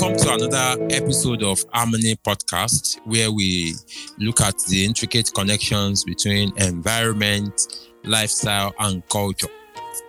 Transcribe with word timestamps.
Welcome 0.00 0.16
to 0.18 0.32
another 0.32 0.86
episode 0.94 1.42
of 1.42 1.58
Harmony 1.72 2.14
Podcast, 2.24 3.00
where 3.04 3.32
we 3.32 3.74
look 4.20 4.40
at 4.40 4.56
the 4.68 4.84
intricate 4.84 5.34
connections 5.34 6.04
between 6.04 6.56
environment, 6.56 7.88
lifestyle, 8.04 8.72
and 8.78 9.02
culture. 9.08 9.48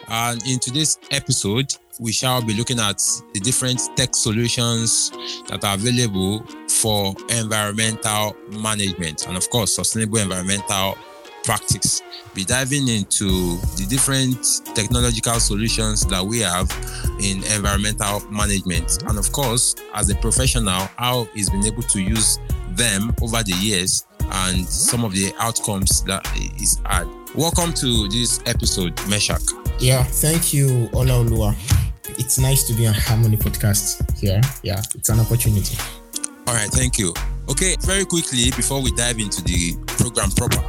And 0.08 0.46
in 0.46 0.60
today's 0.60 1.00
episode, 1.10 1.74
we 2.00 2.12
shall 2.12 2.44
be 2.44 2.54
looking 2.54 2.80
at 2.80 3.02
the 3.34 3.40
different 3.40 3.82
tech 3.96 4.14
solutions 4.14 5.10
that 5.48 5.64
are 5.64 5.74
available 5.74 6.46
for 6.70 7.16
environmental 7.30 8.36
management 8.62 9.26
and, 9.28 9.36
of 9.36 9.50
course, 9.50 9.74
sustainable 9.74 10.20
environmental 10.20 11.00
practice. 11.50 12.04
Be 12.36 12.46
diving 12.46 12.88
into 12.90 13.58
the 13.76 13.88
different 13.90 14.38
technological 14.76 15.40
solutions 15.40 16.06
that 16.06 16.24
we 16.24 16.42
have 16.42 16.70
in 17.20 17.38
environmental 17.56 18.20
management. 18.30 19.02
And, 19.08 19.18
of 19.18 19.32
course, 19.32 19.74
as 19.96 20.12
a 20.12 20.16
professional, 20.18 20.88
how 20.98 21.28
he's 21.34 21.50
been 21.50 21.66
able 21.66 21.82
to 21.82 22.04
use 22.04 22.38
them 22.74 23.16
over 23.24 23.42
the 23.42 23.56
years 23.60 24.06
and 24.32 24.64
some 24.64 25.04
of 25.04 25.12
the 25.14 25.34
outcomes 25.40 26.04
that 26.04 26.24
is 26.62 26.80
had. 26.86 27.08
Welcome 27.34 27.74
to 27.74 28.08
this 28.10 28.42
episode, 28.46 28.94
Meshach. 29.10 29.42
Yeah, 29.80 30.04
thank 30.04 30.54
you, 30.54 30.88
Olaoluwa. 30.94 31.56
It's 32.20 32.38
nice 32.38 32.68
to 32.68 32.74
be 32.76 32.86
on 32.86 32.94
Harmony 32.94 33.38
Podcast 33.38 34.20
here. 34.20 34.42
Yeah, 34.62 34.84
it's 34.94 35.10
an 35.10 35.20
opportunity. 35.20 35.76
All 36.46 36.54
right, 36.54 36.70
thank 36.70 37.00
you. 37.00 37.12
Okay, 37.50 37.76
very 37.82 38.06
quickly 38.06 38.52
before 38.52 38.80
we 38.80 38.92
dive 38.92 39.18
into 39.18 39.42
the 39.42 39.76
program 39.98 40.30
proper, 40.32 40.62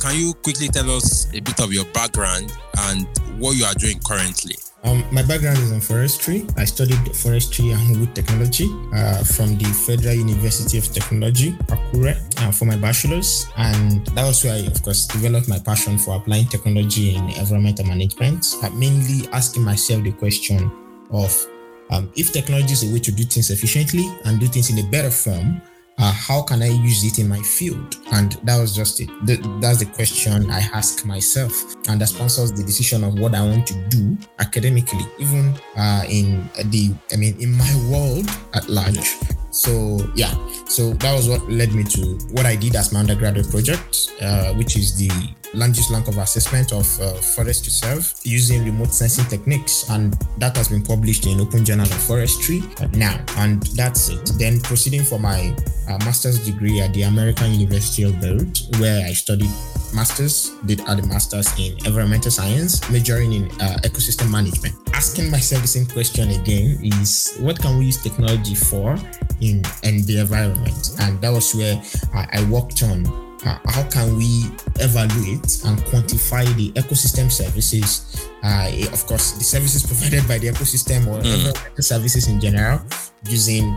can 0.00 0.18
you 0.18 0.34
quickly 0.42 0.66
tell 0.66 0.90
us 0.90 1.32
a 1.32 1.38
bit 1.38 1.60
of 1.60 1.72
your 1.72 1.84
background 1.94 2.52
and 2.90 3.06
what 3.38 3.52
you 3.52 3.64
are 3.64 3.74
doing 3.74 4.00
currently? 4.00 4.56
Um, 4.82 5.04
my 5.12 5.22
background 5.22 5.58
is 5.58 5.70
in 5.70 5.80
forestry. 5.80 6.44
I 6.56 6.64
studied 6.64 7.16
forestry 7.16 7.70
and 7.70 8.00
wood 8.00 8.16
technology 8.16 8.66
uh, 8.92 9.22
from 9.22 9.56
the 9.56 9.64
Federal 9.86 10.14
University 10.14 10.76
of 10.76 10.92
Technology, 10.92 11.52
Akure, 11.70 12.18
uh, 12.42 12.50
for 12.50 12.64
my 12.64 12.76
bachelor's. 12.76 13.46
And 13.56 14.04
that 14.08 14.26
was 14.26 14.42
where 14.42 14.54
I, 14.54 14.66
of 14.66 14.82
course, 14.82 15.06
developed 15.06 15.48
my 15.48 15.60
passion 15.60 15.98
for 15.98 16.16
applying 16.16 16.48
technology 16.48 17.14
in 17.14 17.30
environmental 17.30 17.86
management, 17.86 18.56
uh, 18.60 18.70
mainly 18.70 19.28
asking 19.32 19.62
myself 19.62 20.02
the 20.02 20.12
question 20.12 20.68
of 21.10 21.46
um, 21.90 22.10
if 22.16 22.32
technology 22.32 22.72
is 22.72 22.90
a 22.90 22.92
way 22.92 22.98
to 22.98 23.12
do 23.12 23.22
things 23.22 23.50
efficiently 23.50 24.04
and 24.24 24.40
do 24.40 24.48
things 24.48 24.70
in 24.70 24.84
a 24.84 24.90
better 24.90 25.10
form, 25.10 25.62
uh, 25.98 26.12
how 26.12 26.42
can 26.42 26.62
I 26.62 26.68
use 26.68 27.04
it 27.04 27.18
in 27.18 27.28
my 27.28 27.40
field? 27.40 27.96
And 28.12 28.32
that 28.44 28.60
was 28.60 28.74
just 28.74 29.00
it. 29.00 29.08
The, 29.26 29.36
that's 29.60 29.78
the 29.78 29.86
question 29.86 30.50
I 30.50 30.60
ask 30.72 31.04
myself, 31.06 31.52
and 31.88 32.00
that 32.00 32.08
sponsors 32.08 32.52
the 32.52 32.64
decision 32.64 33.04
of 33.04 33.18
what 33.18 33.34
I 33.34 33.42
want 33.42 33.66
to 33.68 33.74
do 33.88 34.16
academically, 34.38 35.06
even 35.18 35.54
uh, 35.76 36.04
in 36.08 36.48
the, 36.66 36.94
I 37.12 37.16
mean, 37.16 37.40
in 37.40 37.52
my 37.52 37.74
world 37.90 38.28
at 38.54 38.68
large. 38.68 39.16
So 39.54 40.00
yeah, 40.16 40.34
so 40.66 40.94
that 40.94 41.14
was 41.14 41.28
what 41.28 41.48
led 41.48 41.72
me 41.72 41.84
to 41.84 42.18
what 42.32 42.44
I 42.44 42.56
did 42.56 42.74
as 42.74 42.92
my 42.92 42.98
undergraduate 42.98 43.48
project, 43.48 44.10
uh, 44.20 44.52
which 44.54 44.76
is 44.76 44.98
the 44.98 45.08
land 45.54 45.76
use 45.76 45.92
land 45.92 46.06
cover 46.06 46.22
assessment 46.22 46.72
of 46.72 47.00
uh, 47.00 47.14
forest 47.14 47.64
reserve 47.66 48.12
using 48.24 48.64
remote 48.64 48.92
sensing 48.92 49.24
techniques, 49.26 49.88
and 49.90 50.18
that 50.38 50.56
has 50.56 50.68
been 50.68 50.82
published 50.82 51.26
in 51.26 51.40
Open 51.40 51.64
Journal 51.64 51.86
of 51.86 52.02
Forestry 52.02 52.64
now. 52.94 53.24
And 53.38 53.62
that's 53.78 54.08
it. 54.08 54.32
Then 54.38 54.60
proceeding 54.60 55.04
for 55.04 55.20
my 55.20 55.54
uh, 55.88 55.98
master's 55.98 56.44
degree 56.44 56.80
at 56.80 56.92
the 56.92 57.02
American 57.02 57.52
University 57.52 58.02
of 58.02 58.20
Beirut, 58.20 58.58
where 58.80 59.06
I 59.06 59.12
studied 59.12 59.50
masters, 59.94 60.50
did 60.66 60.80
the 60.80 61.06
masters 61.06 61.46
in 61.58 61.78
environmental 61.86 62.32
science, 62.32 62.82
majoring 62.90 63.32
in 63.32 63.44
uh, 63.62 63.78
ecosystem 63.84 64.30
management. 64.30 64.74
Asking 64.92 65.30
myself 65.30 65.62
the 65.62 65.68
same 65.68 65.86
question 65.86 66.30
again 66.30 66.80
is 66.82 67.38
what 67.38 67.60
can 67.60 67.78
we 67.78 67.86
use 67.86 68.02
technology 68.02 68.56
for 68.56 68.98
in, 69.40 69.62
in 69.82 70.04
the 70.06 70.18
environment? 70.20 70.90
And 71.00 71.20
that 71.20 71.32
was 71.32 71.54
where 71.54 71.80
I, 72.14 72.40
I 72.40 72.44
worked 72.50 72.82
on 72.82 73.06
uh, 73.46 73.58
how 73.66 73.82
can 73.90 74.16
we 74.16 74.44
evaluate 74.80 75.64
and 75.64 75.78
quantify 75.90 76.46
the 76.56 76.72
ecosystem 76.72 77.30
services 77.30 78.28
uh, 78.42 78.70
of 78.92 79.06
course 79.06 79.32
the 79.32 79.44
services 79.44 79.86
provided 79.86 80.26
by 80.26 80.38
the 80.38 80.48
ecosystem 80.48 81.06
or 81.06 81.20
mm. 81.20 81.82
services 81.84 82.28
in 82.28 82.40
general 82.40 82.80
using 83.28 83.76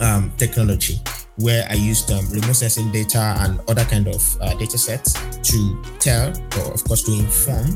um, 0.00 0.32
technology 0.36 1.00
where 1.38 1.66
I 1.68 1.74
used 1.74 2.10
um, 2.10 2.26
remote 2.30 2.54
sensing 2.56 2.90
data 2.92 3.34
and 3.40 3.60
other 3.68 3.84
kind 3.84 4.08
of 4.08 4.40
uh, 4.40 4.54
data 4.54 4.78
sets 4.78 5.12
to 5.12 5.82
tell 5.98 6.30
or 6.58 6.72
of 6.72 6.84
course 6.84 7.02
to 7.04 7.12
inform 7.12 7.66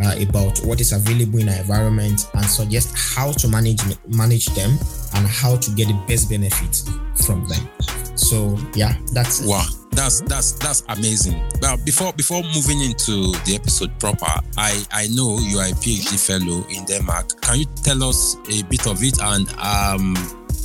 uh, 0.00 0.14
about 0.20 0.58
what 0.60 0.80
is 0.80 0.92
available 0.92 1.38
in 1.38 1.48
our 1.48 1.56
environment 1.56 2.28
and 2.34 2.44
suggest 2.44 2.94
how 2.96 3.32
to 3.32 3.48
manage 3.48 3.80
manage 4.08 4.46
them 4.54 4.70
and 5.14 5.26
how 5.26 5.56
to 5.56 5.70
get 5.72 5.88
the 5.88 6.04
best 6.06 6.30
benefit 6.30 6.82
from 7.24 7.46
them. 7.48 7.68
So 8.14 8.58
yeah, 8.74 8.96
that's 9.12 9.46
wow. 9.46 9.64
That's 9.90 10.20
that's 10.22 10.52
that's 10.52 10.84
amazing. 10.88 11.42
But 11.60 11.84
before 11.84 12.12
before 12.12 12.42
moving 12.54 12.80
into 12.82 13.32
the 13.44 13.54
episode 13.54 13.90
proper, 13.98 14.30
I 14.56 14.84
I 14.92 15.08
know 15.08 15.38
you 15.38 15.58
are 15.58 15.66
a 15.66 15.72
PhD 15.72 16.18
fellow 16.24 16.64
in 16.68 16.84
Denmark. 16.84 17.40
Can 17.40 17.60
you 17.60 17.64
tell 17.82 18.02
us 18.04 18.36
a 18.48 18.62
bit 18.64 18.86
of 18.86 19.02
it 19.02 19.18
and 19.20 19.48
um 19.58 20.14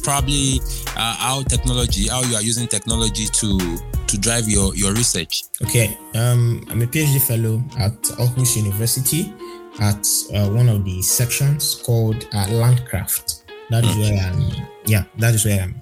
probably 0.03 0.59
uh, 0.97 1.15
how 1.15 1.41
technology, 1.43 2.09
how 2.09 2.21
you 2.23 2.35
are 2.35 2.41
using 2.41 2.67
technology 2.67 3.25
to 3.25 3.79
to 4.13 4.19
drive 4.19 4.47
your 4.47 4.75
your 4.75 4.93
research? 4.93 5.43
Okay, 5.63 5.97
um, 6.13 6.63
I'm 6.69 6.81
a 6.81 6.85
PhD 6.85 7.19
fellow 7.19 7.63
at 7.79 7.97
Aarhus 8.21 8.55
University 8.55 9.33
at 9.79 10.05
uh, 10.35 10.49
one 10.53 10.69
of 10.69 10.85
the 10.85 11.01
sections 11.01 11.81
called 11.83 12.27
uh, 12.33 12.45
Landcraft. 12.61 13.43
That 13.71 13.83
is 13.83 13.97
where 13.97 14.19
I'm. 14.21 14.67
Yeah, 14.85 15.03
that 15.17 15.33
is 15.33 15.45
where 15.45 15.61
I'm 15.63 15.81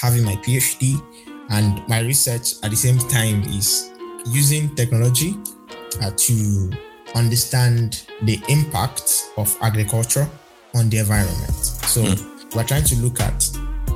having 0.00 0.22
my 0.22 0.36
PhD, 0.36 1.02
and 1.50 1.86
my 1.88 2.00
research 2.00 2.54
at 2.62 2.70
the 2.70 2.76
same 2.76 2.98
time 3.10 3.42
is 3.42 3.90
using 4.26 4.74
technology 4.76 5.34
uh, 6.00 6.12
to 6.16 6.70
understand 7.16 8.06
the 8.22 8.40
impact 8.48 9.32
of 9.36 9.54
agriculture 9.60 10.28
on 10.74 10.88
the 10.88 10.98
environment. 10.98 11.54
So 11.90 12.02
mm. 12.04 12.54
we're 12.54 12.64
trying 12.64 12.84
to 12.84 12.96
look 13.02 13.20
at 13.20 13.42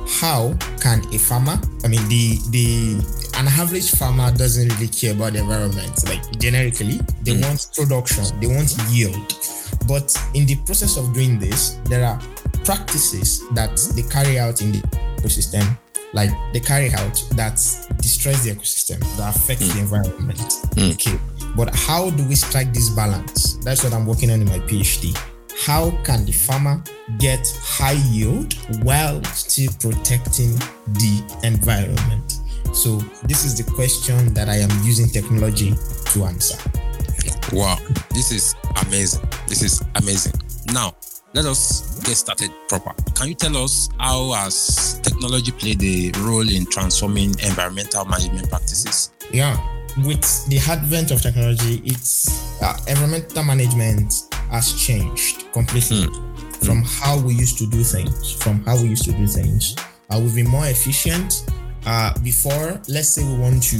how 0.07 0.53
can 0.79 1.03
a 1.13 1.19
farmer 1.19 1.59
i 1.83 1.87
mean 1.87 2.01
the 2.07 2.39
the 2.49 3.26
an 3.37 3.47
average 3.47 3.91
farmer 3.91 4.31
doesn't 4.31 4.67
really 4.73 4.87
care 4.87 5.13
about 5.13 5.33
the 5.33 5.39
environment 5.39 6.07
like 6.09 6.39
generically 6.39 6.97
they 7.23 7.33
mm. 7.33 7.43
want 7.43 7.69
production 7.75 8.23
they 8.39 8.47
want 8.47 8.75
yield 8.89 9.33
but 9.87 10.13
in 10.33 10.45
the 10.45 10.55
process 10.65 10.97
of 10.97 11.13
doing 11.13 11.37
this 11.37 11.79
there 11.85 12.03
are 12.03 12.19
practices 12.65 13.47
that 13.53 13.77
they 13.95 14.01
carry 14.03 14.39
out 14.39 14.61
in 14.61 14.71
the 14.71 14.79
ecosystem 15.17 15.77
like 16.13 16.31
they 16.51 16.59
carry 16.59 16.91
out 16.93 17.23
that 17.31 17.55
destroys 17.97 18.43
the 18.43 18.51
ecosystem 18.51 18.99
that 19.17 19.35
affects 19.35 19.67
mm. 19.67 19.73
the 19.73 19.79
environment 19.79 20.39
mm. 20.75 20.93
okay 20.93 21.19
but 21.55 21.73
how 21.75 22.09
do 22.11 22.27
we 22.27 22.35
strike 22.35 22.73
this 22.73 22.89
balance 22.89 23.57
that's 23.57 23.83
what 23.83 23.93
i'm 23.93 24.05
working 24.05 24.31
on 24.31 24.41
in 24.41 24.47
my 24.47 24.59
phd 24.59 25.15
how 25.65 25.91
can 26.03 26.23
the 26.25 26.31
farmer 26.31 26.81
get 27.17 27.51
high 27.61 27.99
yield 28.11 28.53
while 28.83 29.23
still 29.23 29.71
protecting 29.79 30.53
the 30.93 31.39
environment? 31.43 32.36
So, 32.73 32.97
this 33.23 33.45
is 33.45 33.57
the 33.57 33.69
question 33.71 34.33
that 34.33 34.49
I 34.49 34.55
am 34.55 34.69
using 34.83 35.07
technology 35.09 35.73
to 36.13 36.25
answer. 36.25 36.57
Wow, 37.53 37.77
this 38.11 38.31
is 38.31 38.55
amazing. 38.85 39.23
This 39.47 39.63
is 39.63 39.81
amazing. 39.95 40.33
Now, 40.73 40.95
let 41.33 41.45
us 41.45 41.99
get 42.03 42.15
started 42.17 42.51
proper. 42.67 42.93
Can 43.13 43.29
you 43.29 43.35
tell 43.35 43.55
us 43.57 43.89
how 43.99 44.31
has 44.31 44.99
technology 45.03 45.51
played 45.51 45.81
a 45.83 46.11
role 46.19 46.49
in 46.49 46.65
transforming 46.65 47.29
environmental 47.39 48.05
management 48.05 48.49
practices? 48.49 49.11
Yeah, 49.31 49.55
with 50.05 50.47
the 50.47 50.59
advent 50.69 51.11
of 51.11 51.21
technology, 51.21 51.81
it's 51.85 52.61
uh, 52.61 52.77
environmental 52.87 53.43
management 53.43 54.13
has 54.51 54.73
changed 54.73 55.51
completely 55.53 56.07
mm. 56.07 56.65
from 56.65 56.83
mm. 56.83 57.01
how 57.01 57.19
we 57.19 57.33
used 57.33 57.57
to 57.59 57.67
do 57.67 57.83
things. 57.83 58.33
From 58.33 58.63
how 58.65 58.75
we 58.75 58.89
used 58.89 59.05
to 59.05 59.11
do 59.11 59.27
things, 59.27 59.75
uh, 60.09 60.19
we've 60.19 60.35
been 60.35 60.49
more 60.49 60.67
efficient. 60.67 61.45
Uh, 61.87 62.11
before, 62.19 62.81
let's 62.89 63.07
say 63.07 63.23
we 63.23 63.39
want 63.39 63.63
to 63.63 63.79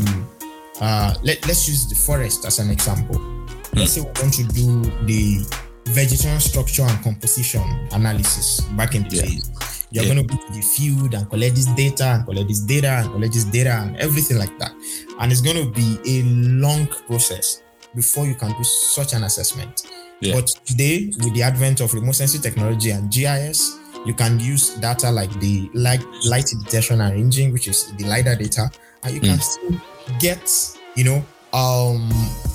uh, 0.79 1.13
let 1.23 1.45
let's 1.45 1.67
use 1.67 1.89
the 1.89 1.95
forest 1.95 2.45
as 2.45 2.59
an 2.59 2.71
example. 2.71 3.17
Mm. 3.17 3.75
Let's 3.75 3.91
say 3.91 4.01
we 4.01 4.07
want 4.07 4.33
to 4.35 4.43
do 4.47 4.81
the 5.05 5.43
vegetation 5.87 6.39
structure 6.39 6.83
and 6.83 7.03
composition 7.03 7.61
analysis 7.91 8.61
back 8.77 8.95
in 8.95 9.03
the 9.09 9.17
yeah. 9.17 9.21
days. 9.23 9.87
You're 9.91 10.05
yeah. 10.05 10.13
going 10.13 10.27
to 10.27 10.35
go 10.35 10.41
to 10.41 10.53
the 10.53 10.61
field 10.61 11.15
and 11.15 11.29
collect 11.29 11.55
this 11.55 11.65
data 11.65 12.05
and 12.05 12.25
collect 12.25 12.47
this 12.47 12.59
data 12.61 12.87
and 12.87 13.11
collect 13.11 13.33
this 13.33 13.43
data 13.43 13.71
and 13.71 13.97
everything 13.97 14.37
like 14.37 14.57
that. 14.59 14.71
And 15.19 15.29
it's 15.29 15.41
going 15.41 15.57
to 15.57 15.69
be 15.69 15.99
a 16.07 16.23
long 16.23 16.87
process 17.07 17.61
before 17.93 18.25
you 18.25 18.35
can 18.35 18.51
do 18.51 18.63
such 18.63 19.13
an 19.13 19.23
assessment. 19.23 19.87
Yeah. 20.21 20.33
But 20.33 20.47
today, 20.65 21.11
with 21.19 21.33
the 21.33 21.43
advent 21.43 21.81
of 21.81 21.93
remote 21.93 22.15
sensing 22.15 22.41
technology 22.41 22.91
and 22.91 23.11
GIS, 23.11 23.77
you 24.05 24.13
can 24.13 24.39
use 24.39 24.75
data 24.75 25.11
like 25.11 25.31
the 25.39 25.69
light, 25.73 26.03
light 26.25 26.45
detection 26.63 27.01
and 27.01 27.13
ranging, 27.13 27.51
which 27.51 27.67
is 27.67 27.93
the 27.97 28.05
LiDAR 28.05 28.35
data, 28.35 28.69
and 29.03 29.13
you 29.13 29.21
can 29.21 29.37
mm. 29.37 29.41
still 29.41 29.81
get, 30.19 30.77
you 30.95 31.03
know, 31.03 31.25
um, 31.53 32.09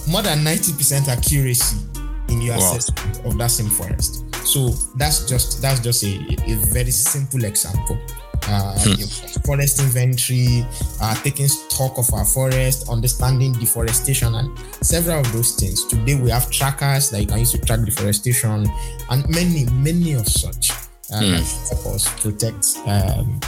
more 0.09 0.23
than 0.23 0.39
90% 0.41 1.09
accuracy 1.09 1.77
in 2.29 2.41
your 2.41 2.57
wow. 2.57 2.75
assessment 2.75 3.25
of 3.27 3.39
that 3.39 3.51
same 3.51 3.69
forest. 3.69 4.25
So 4.47 4.71
that's 4.97 5.27
just 5.29 5.63
that's 5.63 5.81
just 5.81 6.03
a, 6.03 6.37
a 6.47 6.57
very 6.73 6.91
simple 6.91 7.45
example. 7.45 7.99
uh, 8.49 8.75
hmm. 8.79 9.41
forest 9.45 9.81
inventory, 9.81 10.67
uh, 11.01 11.15
taking 11.23 11.49
stock 11.49 11.97
of 11.99 12.13
our 12.13 12.25
forest, 12.25 12.89
understanding 12.89 13.53
deforestation, 13.53 14.35
and 14.35 14.59
several 14.81 15.21
of 15.21 15.33
those 15.33 15.55
things. 15.55 15.85
Today 15.87 16.15
we 16.15 16.31
have 16.31 16.51
trackers 16.51 17.11
that 17.11 17.21
you 17.21 17.27
can 17.27 17.39
use 17.39 17.53
to 17.53 17.59
track 17.59 17.85
deforestation, 17.85 18.67
and 19.11 19.29
many, 19.29 19.67
many 19.73 20.15
of 20.15 20.27
such 20.27 20.73
uh, 21.13 21.21
mm. 21.21 21.69
help 21.69 21.95
us 21.95 22.09
protect 22.21 22.79
um, 22.89 23.41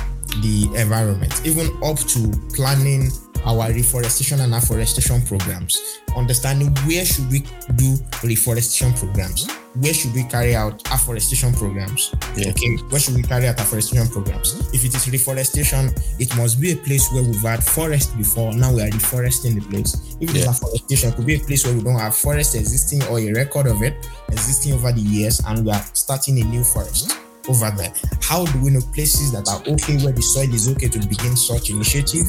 the 0.42 0.68
environment, 0.76 1.32
even 1.44 1.66
up 1.82 1.98
to 1.98 2.32
planning 2.54 3.10
our 3.44 3.68
reforestation 3.72 4.40
and 4.40 4.54
afforestation 4.54 5.20
programs, 5.22 6.00
understanding 6.16 6.74
where 6.86 7.04
should 7.04 7.30
we 7.30 7.44
do 7.76 7.96
reforestation 8.22 8.92
programs, 8.94 9.46
where 9.74 9.92
should 9.92 10.14
we 10.14 10.24
carry 10.24 10.56
out 10.56 10.80
afforestation 10.90 11.52
programs, 11.52 12.14
yeah. 12.36 12.48
okay, 12.48 12.76
where 12.88 13.00
should 13.00 13.14
we 13.14 13.22
carry 13.22 13.46
out 13.46 13.60
afforestation 13.60 14.06
programs. 14.08 14.54
If 14.72 14.84
it 14.84 14.94
is 14.94 15.10
reforestation, 15.10 15.90
it 16.18 16.34
must 16.36 16.60
be 16.60 16.72
a 16.72 16.76
place 16.76 17.12
where 17.12 17.22
we've 17.22 17.40
had 17.42 17.62
forest 17.62 18.16
before, 18.16 18.54
now 18.54 18.72
we 18.72 18.82
are 18.82 18.88
reforesting 18.88 19.54
the 19.56 19.66
place. 19.68 20.16
If 20.20 20.30
it 20.30 20.36
yeah. 20.36 20.42
is 20.42 20.48
afforestation, 20.48 21.10
it 21.10 21.16
could 21.16 21.26
be 21.26 21.34
a 21.34 21.40
place 21.40 21.66
where 21.66 21.74
we 21.74 21.82
don't 21.82 21.98
have 21.98 22.16
forest 22.16 22.54
existing 22.54 23.02
or 23.04 23.20
a 23.20 23.32
record 23.32 23.66
of 23.66 23.82
it 23.82 23.94
existing 24.28 24.72
over 24.72 24.90
the 24.90 25.00
years 25.00 25.40
and 25.46 25.64
we 25.64 25.70
are 25.70 25.84
starting 25.92 26.40
a 26.40 26.44
new 26.44 26.64
forest 26.64 27.18
over 27.48 27.70
there. 27.76 27.92
How 28.20 28.44
do 28.44 28.62
we 28.62 28.70
know 28.70 28.80
places 28.92 29.32
that 29.32 29.48
are 29.48 29.60
okay 29.74 30.02
where 30.04 30.12
the 30.12 30.22
soil 30.22 30.52
is 30.52 30.68
okay 30.70 30.88
to 30.88 30.98
begin 31.08 31.36
such 31.36 31.70
initiative? 31.70 32.26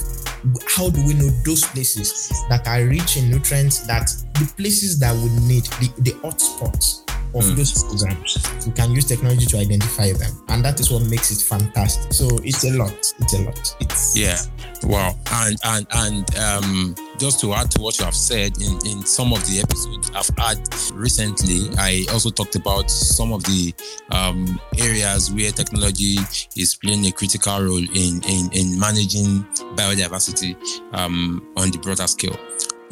How 0.67 0.89
do 0.89 1.05
we 1.05 1.13
know 1.13 1.29
those 1.45 1.65
places 1.65 2.29
that 2.49 2.67
are 2.67 2.85
rich 2.85 3.17
in 3.17 3.29
nutrients 3.29 3.85
that 3.87 4.09
the 4.35 4.51
places 4.57 4.99
that 4.99 5.15
we 5.15 5.29
need, 5.47 5.63
the, 5.79 5.93
the 6.01 6.11
hot 6.21 6.41
spots 6.41 7.04
of 7.35 7.43
mm. 7.43 7.55
those 7.55 7.83
programs, 7.83 8.65
we 8.65 8.73
can 8.73 8.91
use 8.91 9.05
technology 9.05 9.45
to 9.45 9.57
identify 9.57 10.13
them. 10.13 10.31
And 10.47 10.63
that 10.63 10.79
is 10.79 10.89
what 10.91 11.03
makes 11.03 11.31
it 11.31 11.43
fantastic. 11.43 12.13
So 12.13 12.27
it's 12.43 12.63
a 12.63 12.71
lot. 12.71 12.95
It's 13.19 13.33
a 13.33 13.41
lot. 13.41 13.75
It's 13.79 14.15
yeah. 14.15 14.37
Wow. 14.83 15.15
And 15.31 15.57
and 15.63 15.87
and 15.93 16.37
um 16.37 16.95
just 17.17 17.39
to 17.41 17.53
add 17.53 17.71
to 17.71 17.81
what 17.81 17.97
you 17.97 18.05
have 18.05 18.15
said 18.15 18.57
in, 18.61 18.73
in 18.85 19.05
some 19.05 19.33
of 19.33 19.45
the 19.47 19.59
episodes 19.59 20.11
I've 20.13 20.29
had 20.37 20.59
recently, 20.93 21.69
I 21.77 22.05
also 22.11 22.29
talked 22.29 22.55
about 22.55 22.89
some 22.91 23.31
of 23.31 23.43
the 23.43 23.73
um, 24.11 24.59
areas 24.77 25.31
where 25.31 25.51
technology 25.51 26.17
is 26.57 26.75
playing 26.75 27.05
a 27.05 27.11
critical 27.11 27.61
role 27.61 27.77
in, 27.77 28.21
in, 28.27 28.49
in 28.51 28.79
managing 28.79 29.43
biodiversity 29.75 30.55
um, 30.93 31.45
on 31.55 31.71
the 31.71 31.77
broader 31.77 32.07
scale. 32.07 32.37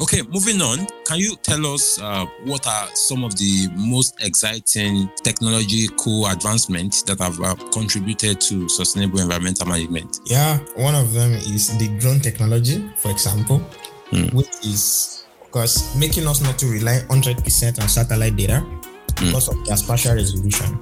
Okay, 0.00 0.22
moving 0.22 0.60
on. 0.60 0.86
Can 1.06 1.18
you 1.18 1.36
tell 1.42 1.64
us 1.72 2.00
uh, 2.00 2.26
what 2.44 2.66
are 2.66 2.88
some 2.94 3.22
of 3.24 3.36
the 3.36 3.68
most 3.76 4.22
exciting 4.22 5.08
technological 5.22 6.26
advancements 6.26 7.02
that 7.04 7.20
have 7.20 7.40
uh, 7.40 7.54
contributed 7.72 8.40
to 8.42 8.68
sustainable 8.68 9.20
environmental 9.20 9.66
management? 9.66 10.20
Yeah, 10.26 10.58
one 10.76 10.94
of 10.94 11.12
them 11.12 11.32
is 11.32 11.76
the 11.78 11.96
drone 11.98 12.20
technology, 12.20 12.90
for 12.96 13.10
example 13.10 13.62
mm. 14.14 14.32
which 14.32 14.48
is 14.64 15.24
of 15.42 15.50
course, 15.50 15.94
making 15.96 16.26
us 16.26 16.42
not 16.42 16.58
to 16.58 16.66
rely 16.66 17.00
100% 17.08 17.80
on 17.80 17.88
satellite 17.88 18.36
data 18.36 18.64
mm. 18.64 19.26
because 19.26 19.48
of 19.48 19.64
their 19.66 19.76
spatial 19.76 20.14
resolution. 20.14 20.80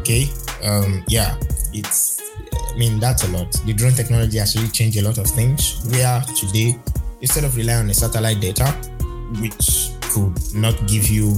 Okay, 0.00 0.28
um, 0.64 1.02
yeah, 1.08 1.38
it's 1.72 2.20
I 2.52 2.76
mean 2.76 2.98
that's 2.98 3.24
a 3.24 3.28
lot. 3.28 3.52
The 3.64 3.72
drone 3.72 3.92
technology 3.92 4.38
has 4.38 4.56
really 4.56 4.68
changed 4.68 4.98
a 4.98 5.02
lot 5.02 5.18
of 5.18 5.26
things. 5.26 5.86
We 5.90 6.02
are 6.02 6.22
today 6.36 6.76
instead 7.22 7.44
of 7.44 7.56
relying 7.56 7.80
on 7.80 7.86
the 7.86 7.94
satellite 7.94 8.40
data, 8.40 8.66
which 9.40 9.90
could 10.12 10.36
not 10.54 10.76
give 10.86 11.08
you 11.08 11.36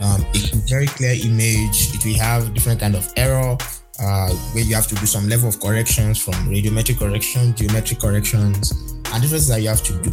um, 0.00 0.24
a 0.34 0.56
very 0.66 0.86
clear 0.86 1.14
image. 1.24 1.94
It 1.94 2.04
will 2.04 2.18
have 2.18 2.54
different 2.54 2.80
kind 2.80 2.94
of 2.94 3.12
error 3.16 3.56
uh, 4.00 4.30
where 4.52 4.64
you 4.64 4.74
have 4.74 4.86
to 4.88 4.94
do 4.94 5.06
some 5.06 5.28
level 5.28 5.48
of 5.48 5.60
corrections 5.60 6.22
from 6.22 6.34
radiometric 6.48 6.98
correction, 6.98 7.54
geometric 7.54 8.00
corrections, 8.00 8.72
and 8.72 9.22
different 9.22 9.30
things 9.30 9.48
that 9.48 9.60
you 9.60 9.68
have 9.68 9.82
to 9.82 9.92
do. 10.02 10.10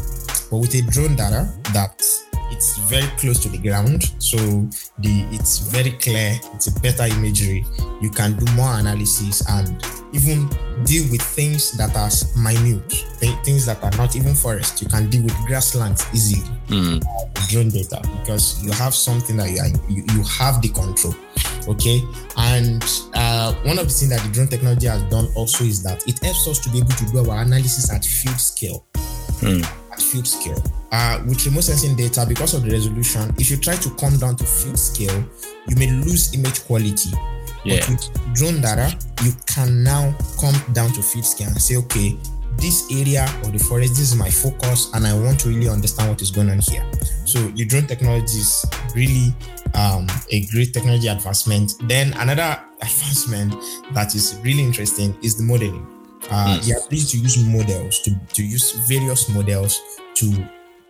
But 0.50 0.58
with 0.58 0.76
a 0.76 0.82
drone 0.82 1.16
data 1.16 1.50
that 1.74 2.04
it's 2.52 2.78
very 2.78 3.08
close 3.18 3.40
to 3.40 3.50
the 3.50 3.58
ground, 3.58 4.14
so 4.20 4.38
the 5.00 5.26
it's 5.32 5.60
very 5.60 5.92
clear, 5.92 6.38
it's 6.54 6.68
a 6.68 6.80
better 6.82 7.04
imagery. 7.04 7.66
You 8.02 8.10
can 8.10 8.38
do 8.38 8.46
more 8.54 8.78
analysis 8.78 9.42
and 9.50 9.84
even 10.14 10.50
deal 10.84 11.10
with 11.10 11.22
things 11.22 11.72
that 11.78 11.96
are 11.96 12.12
minute, 12.38 12.92
things 13.44 13.66
that 13.66 13.82
are 13.84 13.96
not 13.98 14.16
even 14.16 14.36
forest. 14.36 14.82
You 14.82 14.90
can 14.90 15.10
deal 15.10 15.24
with 15.24 15.36
grasslands 15.46 16.06
easily 16.14 16.44
mm. 16.68 17.02
drone 17.50 17.70
data 17.70 18.02
because 18.20 18.64
you 18.64 18.72
have 18.72 18.94
something 18.94 19.38
that 19.38 19.50
you, 19.50 19.60
are, 19.60 19.68
you, 19.90 20.04
you 20.14 20.24
have 20.24 20.62
the 20.62 20.70
control. 20.70 21.16
Okay, 21.68 22.02
and 22.38 22.84
uh, 23.14 23.54
one 23.64 23.78
of 23.80 23.88
the 23.88 23.94
things 23.94 24.10
that 24.10 24.22
the 24.22 24.34
drone 24.34 24.48
technology 24.48 24.88
has 24.88 25.04
done 25.04 25.28
also 25.36 25.64
is 25.64 25.84
that 25.84 26.06
it 26.08 26.20
helps 26.24 26.48
us 26.48 26.60
to 26.60 26.70
be 26.72 26.80
able 26.80 26.90
to 26.90 27.06
do 27.06 27.30
our 27.30 27.42
analysis 27.42 27.92
at 27.92 28.04
field 28.04 28.40
scale. 28.40 28.86
Mm 29.42 29.81
field 30.02 30.28
scale. 30.28 30.62
Uh, 30.92 31.24
with 31.28 31.46
remote 31.46 31.64
sensing 31.64 31.96
data, 31.96 32.26
because 32.28 32.54
of 32.54 32.64
the 32.64 32.72
resolution, 32.72 33.34
if 33.38 33.50
you 33.50 33.58
try 33.58 33.76
to 33.76 33.90
come 33.92 34.18
down 34.18 34.36
to 34.36 34.44
field 34.44 34.78
scale, 34.78 35.24
you 35.68 35.76
may 35.78 35.90
lose 35.92 36.34
image 36.34 36.64
quality. 36.66 37.10
Yeah. 37.64 37.80
But 37.80 37.90
with 37.90 38.34
drone 38.34 38.62
data, 38.62 38.98
you 39.24 39.32
can 39.46 39.84
now 39.84 40.16
come 40.40 40.56
down 40.74 40.92
to 40.94 41.02
field 41.02 41.26
scale 41.26 41.48
and 41.48 41.62
say, 41.62 41.78
okay, 41.78 42.18
this 42.58 42.92
area 42.92 43.26
of 43.44 43.54
the 43.54 43.60
forest, 43.60 43.94
this 43.94 44.12
is 44.12 44.16
my 44.16 44.30
focus, 44.30 44.92
and 44.94 45.08
I 45.08 45.14
want 45.14 45.40
to 45.42 45.50
really 45.50 45.70
understand 45.70 46.10
what 46.10 46.22
is 46.22 46.32
going 46.32 46.50
on 46.50 46.60
here. 46.60 46.86
So 47.26 47.40
the 47.40 47.66
drone 47.66 47.88
technology 47.88 48.38
is 48.38 48.66
really 48.96 49.34
um, 49.74 50.08
a 50.30 50.46
great 50.48 50.74
technology 50.74 51.08
advancement. 51.08 51.74
Then 51.84 52.14
another 52.14 52.62
advancement 52.82 53.56
that 53.94 54.16
is 54.16 54.40
really 54.44 54.64
interesting 54.64 55.16
is 55.24 55.38
the 55.38 55.44
modeling 55.44 55.88
uh, 56.32 56.58
mm. 56.58 56.66
the 56.66 56.72
ability 56.72 57.06
to 57.06 57.18
use 57.18 57.38
models, 57.46 58.00
to, 58.02 58.16
to 58.34 58.44
use 58.44 58.72
various 58.88 59.30
models 59.30 59.80
to 60.16 60.32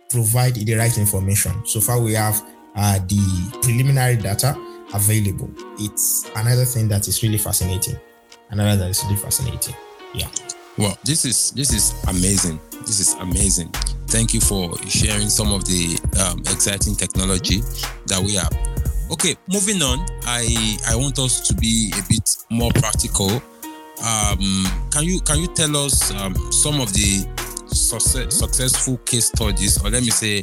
provide 0.08 0.54
the 0.54 0.74
right 0.74 0.96
information. 0.96 1.52
So 1.66 1.80
far, 1.80 2.00
we 2.00 2.14
have 2.14 2.40
uh, 2.76 2.98
the 3.00 3.58
preliminary 3.62 4.16
data 4.16 4.56
available. 4.94 5.50
It's 5.78 6.30
another 6.36 6.64
thing 6.64 6.88
that 6.88 7.08
is 7.08 7.22
really 7.22 7.38
fascinating. 7.38 7.96
Another 8.50 8.76
that 8.84 8.90
is 8.90 9.02
really 9.04 9.16
fascinating. 9.16 9.74
Yeah. 10.14 10.28
Well, 10.78 10.96
this 11.04 11.24
is 11.24 11.50
this 11.52 11.72
is 11.72 11.92
amazing. 12.08 12.60
This 12.86 13.00
is 13.00 13.14
amazing. 13.14 13.68
Thank 14.08 14.34
you 14.34 14.40
for 14.40 14.76
sharing 14.88 15.28
some 15.28 15.52
of 15.52 15.64
the 15.64 15.98
um, 16.20 16.40
exciting 16.40 16.94
technology 16.94 17.60
that 18.06 18.22
we 18.22 18.34
have. 18.34 18.52
Okay, 19.10 19.36
moving 19.50 19.82
on. 19.82 20.06
I 20.24 20.78
I 20.88 20.96
want 20.96 21.18
us 21.18 21.46
to 21.48 21.54
be 21.54 21.92
a 21.98 22.02
bit 22.08 22.28
more 22.50 22.70
practical 22.72 23.42
um, 24.00 24.64
can 24.90 25.04
you 25.04 25.20
can 25.20 25.38
you 25.40 25.48
tell 25.48 25.76
us 25.76 26.12
um, 26.14 26.34
some 26.52 26.80
of 26.80 26.92
the 26.92 27.26
success, 27.66 28.34
successful 28.34 28.96
case 28.98 29.26
studies, 29.26 29.82
or 29.84 29.90
let 29.90 30.02
me 30.02 30.10
say, 30.10 30.42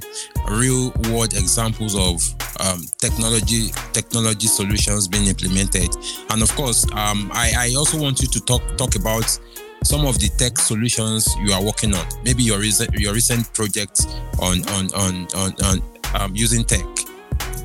real 0.50 0.92
world 1.10 1.34
examples 1.34 1.96
of 1.96 2.22
um, 2.60 2.84
technology 2.98 3.72
technology 3.94 4.48
solutions 4.48 5.08
being 5.08 5.28
implemented? 5.28 5.90
And 6.30 6.42
of 6.42 6.54
course, 6.56 6.86
um, 6.94 7.32
I, 7.34 7.52
I 7.58 7.76
also 7.76 8.00
want 8.00 8.22
you 8.22 8.28
to 8.28 8.40
talk 8.42 8.62
talk 8.78 8.96
about 8.96 9.40
some 9.84 10.06
of 10.06 10.20
the 10.20 10.30
tech 10.38 10.58
solutions 10.58 11.28
you 11.42 11.54
are 11.54 11.64
working 11.64 11.96
on. 11.96 12.06
Maybe 12.24 12.44
your 12.44 12.60
recent 12.60 12.94
your 12.94 13.14
recent 13.14 13.54
project 13.54 14.08
on 14.42 14.68
on 14.70 14.94
on 14.94 15.28
on, 15.36 15.54
on 15.64 15.82
um, 16.16 16.36
using 16.36 16.64
tech. 16.64 16.86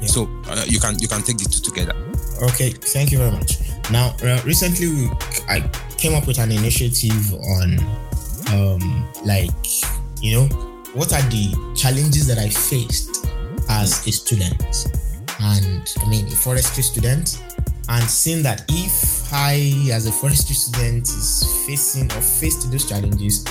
Yeah. 0.00 0.07
So 0.07 0.29
uh, 0.49 0.64
you 0.67 0.81
can 0.81 0.99
you 0.99 1.09
can 1.09 1.23
take 1.23 1.38
the 1.38 1.45
two 1.45 1.61
together. 1.61 1.95
Okay, 2.43 2.71
thank 2.71 3.12
you 3.12 3.19
very 3.19 3.31
much. 3.31 3.59
Now, 3.91 4.17
uh, 4.23 4.41
recently, 4.45 4.88
we, 4.88 5.11
I 5.49 5.61
came 5.99 6.14
up 6.14 6.26
with 6.26 6.38
an 6.38 6.50
initiative 6.50 7.35
on, 7.35 7.79
um, 8.50 9.09
like, 9.25 9.50
you 10.21 10.35
know, 10.37 10.47
what 10.95 11.12
are 11.12 11.23
the 11.29 11.75
challenges 11.76 12.26
that 12.26 12.38
I 12.38 12.49
faced 12.49 13.26
as 13.69 14.07
a 14.07 14.12
student, 14.12 14.88
and 15.41 15.95
I 16.00 16.09
mean, 16.09 16.26
a 16.26 16.31
forestry 16.31 16.83
student, 16.83 17.43
and 17.88 18.05
seeing 18.05 18.43
that 18.45 18.64
if 18.69 19.33
I, 19.33 19.88
as 19.93 20.07
a 20.07 20.12
forestry 20.12 20.55
student, 20.55 21.03
is 21.09 21.64
facing 21.67 22.11
or 22.12 22.23
faced 22.23 22.71
those 22.71 22.88
challenges, 22.88 23.45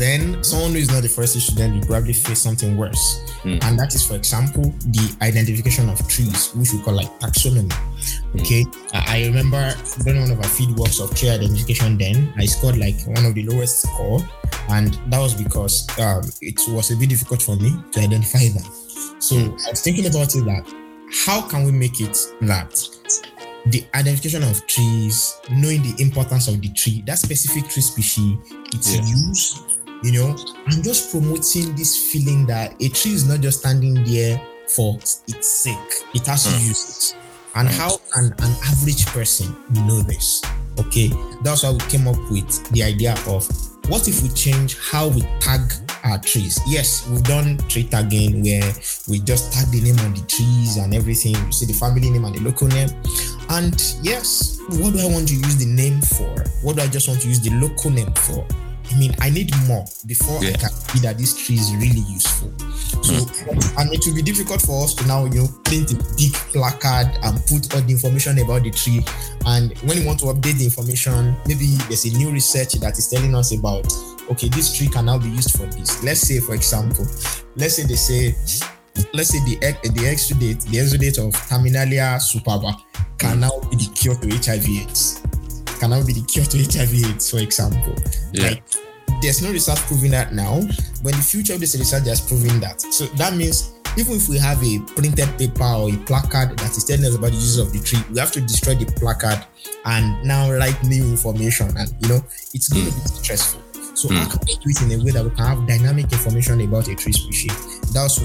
then 0.00 0.42
someone 0.42 0.72
who 0.72 0.78
is 0.78 0.90
not 0.90 1.04
a 1.04 1.08
forestry 1.08 1.40
student 1.40 1.74
will 1.74 1.86
probably 1.86 2.12
face 2.12 2.40
something 2.40 2.76
worse. 2.76 3.22
Mm. 3.42 3.62
And 3.62 3.78
that 3.78 3.94
is, 3.94 4.06
for 4.06 4.14
example, 4.14 4.72
the 4.86 5.16
identification 5.20 5.88
of 5.88 6.06
trees, 6.08 6.52
which 6.54 6.72
we 6.72 6.80
call 6.82 6.94
like 6.94 7.10
taxonomy. 7.20 7.72
Okay. 8.40 8.64
Mm. 8.64 8.90
I, 8.94 9.18
I 9.22 9.26
remember 9.26 9.74
doing 10.02 10.20
one 10.20 10.30
of 10.30 10.38
our 10.38 10.48
field 10.48 10.78
works 10.78 11.00
of 11.00 11.14
tree 11.14 11.28
identification 11.28 11.98
then. 11.98 12.32
I 12.36 12.46
scored 12.46 12.78
like 12.78 12.96
one 13.06 13.24
of 13.24 13.34
the 13.34 13.44
lowest 13.44 13.82
score. 13.82 14.20
And 14.70 14.94
that 15.08 15.18
was 15.18 15.34
because 15.34 15.86
um, 15.98 16.22
it 16.40 16.60
was 16.68 16.90
a 16.90 16.96
bit 16.96 17.08
difficult 17.10 17.42
for 17.42 17.56
me 17.56 17.74
to 17.92 18.00
identify 18.00 18.48
them. 18.48 18.64
So 19.18 19.36
mm. 19.36 19.66
I 19.66 19.70
was 19.70 19.82
thinking 19.82 20.06
about 20.06 20.34
it 20.34 20.44
that 20.44 20.64
how 21.26 21.42
can 21.42 21.64
we 21.64 21.72
make 21.72 22.00
it 22.00 22.16
that 22.42 22.72
the 23.66 23.84
identification 23.94 24.42
of 24.44 24.66
trees, 24.66 25.38
knowing 25.50 25.82
the 25.82 25.94
importance 25.98 26.48
of 26.48 26.60
the 26.60 26.68
tree, 26.70 27.02
that 27.06 27.18
specific 27.18 27.68
tree 27.68 27.82
species, 27.82 28.38
its 28.72 28.94
yeah. 28.94 29.02
use, 29.02 29.79
you 30.02 30.12
know, 30.12 30.36
I'm 30.66 30.82
just 30.82 31.10
promoting 31.10 31.74
this 31.76 32.12
feeling 32.12 32.46
that 32.46 32.74
a 32.80 32.88
tree 32.88 33.12
is 33.12 33.28
not 33.28 33.40
just 33.40 33.60
standing 33.60 34.02
there 34.04 34.40
for 34.68 34.96
its 34.96 35.48
sake, 35.48 35.76
it 36.14 36.26
has 36.26 36.44
to 36.44 36.50
mm. 36.50 36.68
use 36.68 37.12
it. 37.12 37.16
And 37.54 37.68
mm. 37.68 37.78
how 37.78 37.98
can 38.12 38.26
an 38.26 38.54
average 38.64 39.06
person 39.06 39.54
know 39.86 40.00
this? 40.02 40.42
Okay, 40.78 41.10
that's 41.42 41.64
why 41.64 41.72
we 41.72 41.78
came 41.90 42.08
up 42.08 42.16
with 42.30 42.70
the 42.70 42.82
idea 42.82 43.14
of 43.26 43.46
what 43.88 44.06
if 44.06 44.22
we 44.22 44.28
change 44.30 44.78
how 44.78 45.08
we 45.08 45.22
tag 45.40 45.60
our 46.04 46.18
trees? 46.18 46.58
Yes, 46.66 47.08
we've 47.08 47.24
done 47.24 47.58
tree 47.68 47.84
tagging 47.84 48.42
where 48.42 48.72
we 49.08 49.18
just 49.18 49.52
tag 49.52 49.66
the 49.72 49.80
name 49.80 49.98
on 49.98 50.14
the 50.14 50.24
trees 50.26 50.76
and 50.76 50.94
everything. 50.94 51.34
You 51.34 51.52
see 51.52 51.66
the 51.66 51.72
family 51.72 52.08
name 52.08 52.24
and 52.24 52.34
the 52.34 52.40
local 52.40 52.68
name. 52.68 52.88
And 53.50 53.74
yes, 54.00 54.60
what 54.68 54.92
do 54.92 55.00
I 55.00 55.06
want 55.06 55.28
to 55.28 55.34
use 55.34 55.56
the 55.56 55.66
name 55.66 56.00
for? 56.00 56.44
What 56.62 56.76
do 56.76 56.82
I 56.82 56.86
just 56.86 57.08
want 57.08 57.20
to 57.22 57.28
use 57.28 57.40
the 57.40 57.50
local 57.50 57.90
name 57.90 58.12
for? 58.14 58.46
I 58.90 58.98
mean, 58.98 59.14
I 59.20 59.30
need 59.30 59.50
more 59.66 59.84
before 60.06 60.42
yeah. 60.42 60.50
I 60.50 60.58
can 60.58 60.70
see 60.70 60.98
that 61.00 61.18
this 61.18 61.36
tree 61.36 61.56
is 61.56 61.74
really 61.76 62.02
useful. 62.10 62.52
So, 63.02 63.14
mm. 63.14 63.80
and 63.80 63.92
it 63.94 64.02
will 64.06 64.14
be 64.14 64.22
difficult 64.22 64.60
for 64.62 64.84
us 64.84 64.94
to 64.94 65.06
now, 65.06 65.24
you 65.26 65.42
know, 65.42 65.48
print 65.64 65.92
a 65.92 65.96
big 66.16 66.32
placard 66.52 67.06
and 67.22 67.38
put 67.46 67.72
all 67.74 67.80
the 67.82 67.92
information 67.92 68.38
about 68.38 68.64
the 68.64 68.70
tree. 68.70 69.04
And 69.46 69.76
when 69.82 69.98
you 69.98 70.06
want 70.06 70.18
to 70.20 70.26
update 70.26 70.58
the 70.58 70.64
information, 70.64 71.36
maybe 71.46 71.76
there's 71.88 72.04
a 72.04 72.16
new 72.16 72.30
research 72.30 72.74
that 72.74 72.98
is 72.98 73.08
telling 73.08 73.34
us 73.34 73.52
about, 73.56 73.86
okay, 74.30 74.48
this 74.48 74.76
tree 74.76 74.88
can 74.88 75.06
now 75.06 75.18
be 75.18 75.28
used 75.28 75.56
for 75.56 75.66
this. 75.66 76.02
Let's 76.02 76.20
say, 76.20 76.40
for 76.40 76.54
example, 76.54 77.06
let's 77.56 77.76
say 77.76 77.84
they 77.84 77.94
say, 77.96 78.34
let's 79.14 79.30
say 79.30 79.38
the 79.46 79.56
the 79.82 80.04
exudate, 80.10 80.64
the 80.70 80.78
exudate 80.78 81.18
of 81.18 81.32
Terminalia 81.48 82.18
superba 82.18 82.74
can 83.18 83.40
now 83.40 83.52
be 83.70 83.76
the 83.76 83.90
cure 83.94 84.16
to 84.16 84.28
HIV/AIDS 84.28 85.22
can 85.80 85.90
now 85.90 86.04
be 86.04 86.12
the 86.12 86.22
cure 86.22 86.44
to 86.44 86.58
HIV/AIDS, 86.58 87.30
for 87.30 87.38
example. 87.38 87.96
Yeah. 88.32 88.50
Like, 88.50 88.62
there's 89.22 89.42
no 89.42 89.50
research 89.50 89.78
proving 89.88 90.12
that 90.12 90.32
now, 90.32 90.60
but 91.02 91.12
in 91.12 91.18
the 91.18 91.26
future, 91.26 91.56
this 91.58 91.76
research 91.76 92.06
has 92.06 92.20
proving 92.20 92.60
that. 92.60 92.80
So 92.80 93.06
that 93.16 93.34
means 93.34 93.74
even 93.96 94.14
if 94.14 94.28
we 94.28 94.38
have 94.38 94.62
a 94.62 94.78
printed 94.94 95.28
paper 95.36 95.64
or 95.64 95.90
a 95.90 95.96
placard 96.04 96.58
that 96.58 96.76
is 96.76 96.84
telling 96.84 97.04
us 97.04 97.16
about 97.16 97.30
the 97.30 97.36
use 97.36 97.58
of 97.58 97.72
the 97.72 97.80
tree, 97.80 97.98
we 98.12 98.20
have 98.20 98.30
to 98.32 98.40
destroy 98.40 98.74
the 98.74 98.86
placard 99.00 99.44
and 99.84 100.22
now 100.22 100.50
write 100.52 100.80
new 100.84 101.04
information. 101.04 101.68
And 101.76 101.92
you 102.00 102.08
know, 102.08 102.20
it's 102.54 102.68
going 102.68 102.86
to 102.86 102.92
be 102.92 103.00
stressful. 103.00 103.60
So 103.94 104.08
mm. 104.08 104.16
how 104.16 104.28
can 104.30 104.38
we 104.46 104.54
do 104.54 104.70
it 104.70 104.82
in 104.82 105.00
a 105.00 105.04
way 105.04 105.10
that 105.10 105.24
we 105.24 105.30
can 105.30 105.44
have 105.44 105.66
dynamic 105.66 106.12
information 106.12 106.60
about 106.60 106.88
a 106.88 106.94
tree 106.94 107.12
species? 107.12 107.80
That's 107.92 108.20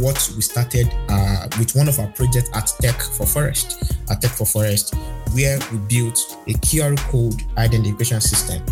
what 0.00 0.16
we 0.34 0.42
started 0.42 0.88
uh, 1.08 1.46
with 1.58 1.76
one 1.76 1.88
of 1.88 1.98
our 2.00 2.08
projects 2.08 2.50
at 2.54 2.72
Tech 2.80 3.00
for 3.00 3.26
Forest, 3.26 3.94
at 4.10 4.22
Tech 4.22 4.32
for 4.32 4.46
Forest, 4.46 4.94
where 5.34 5.58
we 5.72 5.78
built 5.88 6.38
a 6.46 6.52
QR 6.52 6.96
code 7.10 7.42
identification 7.58 8.20
system 8.20 8.64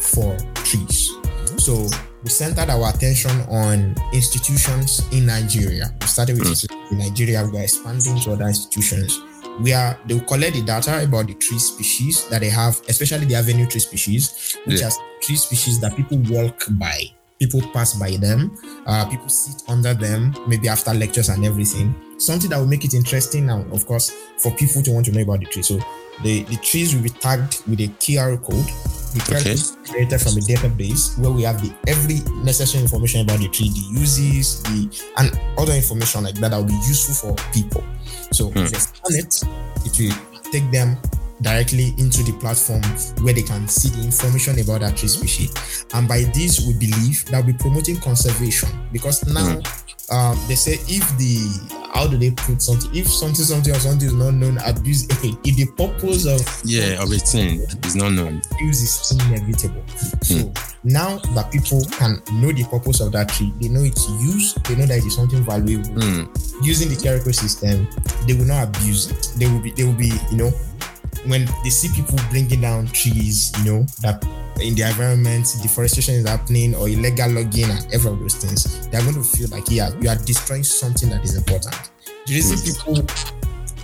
for 0.00 0.36
trees. 0.64 1.12
So 1.58 1.86
we 2.22 2.30
centered 2.30 2.70
our 2.70 2.90
attention 2.90 3.30
on 3.48 3.94
institutions 4.12 5.02
in 5.12 5.26
Nigeria. 5.26 5.92
We 6.00 6.06
started 6.06 6.38
with 6.38 6.48
mm. 6.48 6.92
in 6.92 6.98
Nigeria, 6.98 7.46
we 7.50 7.58
are 7.58 7.62
expanding 7.62 8.20
to 8.20 8.32
other 8.32 8.48
institutions 8.48 9.20
where 9.60 9.98
they 10.06 10.14
will 10.14 10.24
collect 10.24 10.54
the 10.54 10.62
data 10.62 11.02
about 11.02 11.26
the 11.26 11.34
tree 11.34 11.58
species 11.58 12.28
that 12.28 12.40
they 12.40 12.50
have, 12.50 12.80
especially 12.88 13.26
the 13.26 13.34
avenue 13.34 13.66
tree 13.66 13.80
species, 13.80 14.56
which 14.66 14.80
yeah. 14.80 14.88
are 14.88 14.92
tree 15.22 15.36
species 15.36 15.80
that 15.80 15.96
people 15.96 16.18
walk 16.28 16.66
by. 16.72 17.00
People 17.38 17.60
pass 17.72 17.94
by 17.94 18.16
them, 18.16 18.56
uh, 18.86 19.04
people 19.10 19.28
sit 19.28 19.62
under 19.68 19.92
them, 19.92 20.34
maybe 20.48 20.68
after 20.68 20.92
lectures 20.94 21.28
and 21.28 21.44
everything. 21.44 21.94
Something 22.18 22.48
that 22.50 22.58
will 22.58 22.66
make 22.66 22.84
it 22.84 22.94
interesting 22.94 23.46
now, 23.46 23.60
of 23.72 23.84
course, 23.86 24.10
for 24.38 24.50
people 24.52 24.82
to 24.82 24.90
want 24.90 25.04
to 25.06 25.12
know 25.12 25.20
about 25.20 25.40
the 25.40 25.46
tree. 25.46 25.62
So 25.62 25.78
the, 26.22 26.42
the 26.44 26.56
trees 26.56 26.94
will 26.94 27.02
be 27.02 27.10
tagged 27.10 27.62
with 27.68 27.80
a 27.80 27.88
QR 27.98 28.40
code. 28.42 28.66
The 29.14 29.20
QR 29.20 29.40
okay. 29.40 29.50
is 29.52 29.76
created 29.88 30.20
from 30.20 30.32
a 30.32 30.40
database 30.40 31.18
where 31.18 31.30
we 31.30 31.42
have 31.42 31.60
the 31.62 31.74
every 31.86 32.20
necessary 32.44 32.82
information 32.82 33.22
about 33.22 33.38
the 33.38 33.48
tree, 33.48 33.68
the 33.68 33.98
uses, 34.00 34.62
the 34.64 34.90
and 35.18 35.30
other 35.58 35.72
information 35.72 36.24
like 36.24 36.34
that 36.36 36.50
that 36.50 36.56
will 36.56 36.64
be 36.66 36.80
useful 36.86 37.34
for 37.34 37.52
people. 37.52 37.84
So 38.32 38.50
hmm. 38.50 38.58
if 38.58 38.70
they 38.72 38.78
scan 38.78 39.14
it, 39.18 39.42
it 39.84 39.94
will 39.98 40.52
take 40.52 40.70
them 40.70 40.96
directly 41.42 41.94
into 41.98 42.22
the 42.22 42.32
platform 42.40 42.82
where 43.24 43.34
they 43.34 43.42
can 43.42 43.68
see 43.68 43.88
the 43.90 44.02
information 44.04 44.58
about 44.58 44.80
that 44.80 44.96
tree 44.96 45.08
species. 45.08 45.86
And 45.94 46.08
by 46.08 46.22
this, 46.34 46.66
we 46.66 46.74
believe 46.74 47.24
that 47.26 47.44
we're 47.44 47.58
promoting 47.58 47.98
conservation 47.98 48.68
because 48.92 49.26
now 49.26 49.56
mm. 49.60 50.12
um, 50.12 50.38
they 50.48 50.54
say 50.54 50.74
if 50.88 51.04
the 51.18 51.86
how 51.92 52.06
do 52.06 52.18
they 52.18 52.30
put 52.30 52.60
something 52.60 52.94
if 52.94 53.08
something 53.08 53.44
something 53.44 53.74
or 53.74 53.78
something 53.78 54.08
is 54.08 54.14
not 54.14 54.34
known, 54.34 54.58
abuse 54.66 55.04
okay, 55.18 55.34
if 55.44 55.56
the 55.56 55.66
purpose 55.76 56.26
of 56.26 56.40
yeah 56.64 57.02
of 57.02 57.10
a 57.10 57.18
thing 57.18 57.60
is 57.84 57.96
not 57.96 58.12
known, 58.12 58.40
abuse 58.54 58.82
is 58.82 59.12
inevitable. 59.12 59.82
Mm. 59.82 60.24
So 60.24 60.52
now 60.84 61.18
that 61.34 61.50
people 61.50 61.82
can 61.98 62.22
know 62.40 62.52
the 62.52 62.64
purpose 62.70 63.00
of 63.00 63.12
that 63.12 63.28
tree, 63.30 63.52
they 63.60 63.68
know 63.68 63.82
its 63.82 64.08
use, 64.20 64.54
they 64.68 64.76
know 64.76 64.86
that 64.86 64.98
it 64.98 65.04
is 65.04 65.16
something 65.16 65.42
valuable. 65.42 65.90
Mm. 65.90 66.64
Using 66.64 66.88
the 66.88 66.96
QR 66.96 67.22
code 67.22 67.34
system, 67.34 67.88
they 68.26 68.34
will 68.34 68.44
not 68.46 68.68
abuse 68.68 69.10
it. 69.10 69.38
They 69.38 69.46
will 69.50 69.60
be 69.60 69.70
they 69.72 69.84
will 69.84 69.94
be, 69.98 70.12
you 70.30 70.36
know, 70.36 70.52
when 71.26 71.46
they 71.64 71.70
see 71.70 71.88
people 71.94 72.18
bringing 72.30 72.60
down 72.60 72.86
trees, 72.88 73.52
you 73.58 73.72
know, 73.72 73.82
that 74.02 74.24
in 74.60 74.74
the 74.74 74.82
environment, 74.82 75.46
deforestation 75.62 76.14
is 76.14 76.28
happening 76.28 76.74
or 76.74 76.88
illegal 76.88 77.30
logging 77.30 77.70
and 77.70 77.86
every 77.92 78.10
of 78.10 78.18
those 78.20 78.34
things, 78.34 78.88
they're 78.88 79.02
going 79.02 79.14
to 79.14 79.22
feel 79.22 79.48
like, 79.48 79.64
yeah, 79.68 79.90
you 80.00 80.08
are 80.08 80.16
destroying 80.16 80.64
something 80.64 81.08
that 81.10 81.24
is 81.24 81.36
important. 81.36 81.90
Do 82.24 82.34
you 82.34 82.42
see 82.42 82.72
people 82.72 83.06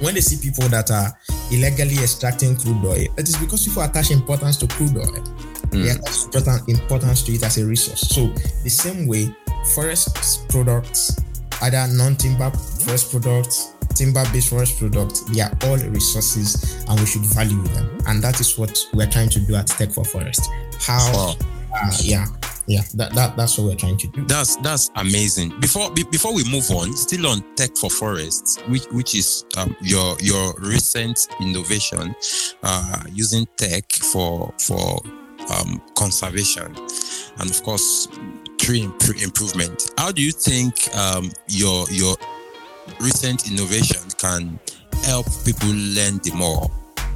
when 0.01 0.15
they 0.15 0.21
see 0.21 0.37
people 0.43 0.69
that 0.69 0.91
are 0.91 1.17
illegally 1.53 1.97
extracting 1.99 2.57
crude 2.57 2.85
oil, 2.85 3.07
it 3.17 3.29
is 3.29 3.37
because 3.37 3.67
people 3.67 3.83
attach 3.83 4.11
importance 4.11 4.57
to 4.57 4.67
crude 4.67 4.97
oil. 4.97 5.23
Mm. 5.71 5.85
They 6.33 6.39
attach 6.39 6.69
importance 6.69 7.23
to 7.23 7.33
it 7.33 7.43
as 7.45 7.59
a 7.59 7.67
resource. 7.67 8.01
So 8.01 8.27
the 8.65 8.71
same 8.71 9.07
way, 9.07 9.35
forest 9.75 10.49
products, 10.49 11.21
either 11.62 11.87
non-timber 11.89 12.51
forest 12.51 13.12
products, 13.12 13.75
timber-based 13.92 14.50
forest 14.50 14.78
products, 14.78 15.20
they 15.22 15.40
are 15.40 15.52
all 15.64 15.76
resources 15.76 16.84
and 16.88 16.99
we 16.99 17.06
should 17.06 17.22
value 17.22 17.62
them. 17.62 17.99
And 18.06 18.22
that 18.22 18.40
is 18.40 18.58
what 18.58 18.78
we're 18.92 19.11
trying 19.11 19.30
to 19.30 19.40
do 19.40 19.54
at 19.54 19.66
Tech 19.66 19.90
for 19.90 20.04
Forest. 20.04 20.49
How, 20.80 21.34
uh, 21.75 21.90
yeah, 22.00 22.26
yeah, 22.66 22.82
that, 22.94 23.12
that 23.14 23.37
that's 23.37 23.58
what 23.58 23.64
we're 23.66 23.76
trying 23.76 23.96
to 23.99 24.06
do. 24.08 24.25
That's 24.26 24.56
that's 24.56 24.90
amazing. 24.96 25.58
Before 25.61 25.90
be, 25.90 26.04
before 26.04 26.34
we 26.34 26.44
move 26.50 26.70
on, 26.70 26.96
still 26.96 27.26
on 27.26 27.42
Tech 27.56 27.76
for 27.76 27.90
Forests, 27.90 28.58
which 28.68 28.84
which 28.92 29.14
is 29.14 29.44
um, 29.56 29.76
your 29.80 30.16
your 30.20 30.54
recent 30.61 31.18
innovation 31.40 32.14
uh, 32.62 33.02
using 33.11 33.46
tech 33.56 33.90
for 33.92 34.52
for 34.58 35.00
um, 35.52 35.82
conservation, 35.96 36.75
and 37.38 37.50
of 37.50 37.62
course 37.62 38.08
tree 38.58 38.82
imp- 38.82 39.22
improvement. 39.22 39.90
How 39.99 40.12
do 40.12 40.22
you 40.22 40.30
think 40.30 40.88
um, 40.96 41.32
your 41.49 41.84
your 41.90 42.16
recent 43.01 43.51
innovation 43.51 44.03
can 44.19 44.59
help 45.05 45.27
people 45.45 45.69
learn 45.69 46.19
the 46.23 46.33
more. 46.35 46.71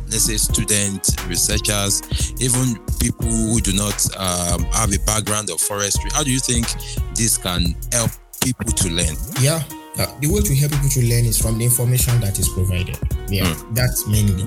Let's 0.09 0.25
say 0.25 0.37
students, 0.37 1.17
researchers, 1.27 2.03
even 2.41 2.79
people 3.01 3.27
who 3.27 3.61
do 3.61 3.73
not 3.73 3.99
um, 4.17 4.65
have 4.73 4.93
a 4.95 4.99
background 5.01 5.51
of 5.51 5.61
forestry. 5.61 6.11
How 6.15 6.23
do 6.23 6.31
you 6.31 6.39
think 6.39 6.67
this 7.15 7.37
can 7.37 7.75
help 7.93 8.11
people 8.43 8.71
to 8.71 8.89
learn? 8.89 9.17
Yeah, 9.41 9.63
uh, 9.99 10.07
the 10.21 10.29
way 10.31 10.41
to 10.43 10.55
help 10.55 10.73
people 10.73 10.89
to 10.91 11.01
learn 11.03 11.25
is 11.25 11.39
from 11.41 11.59
the 11.59 11.65
information 11.65 12.21
that 12.21 12.39
is 12.39 12.49
provided. 12.49 12.99
Yeah, 13.29 13.47
mm. 13.47 13.75
that's 13.75 14.07
mainly. 14.07 14.45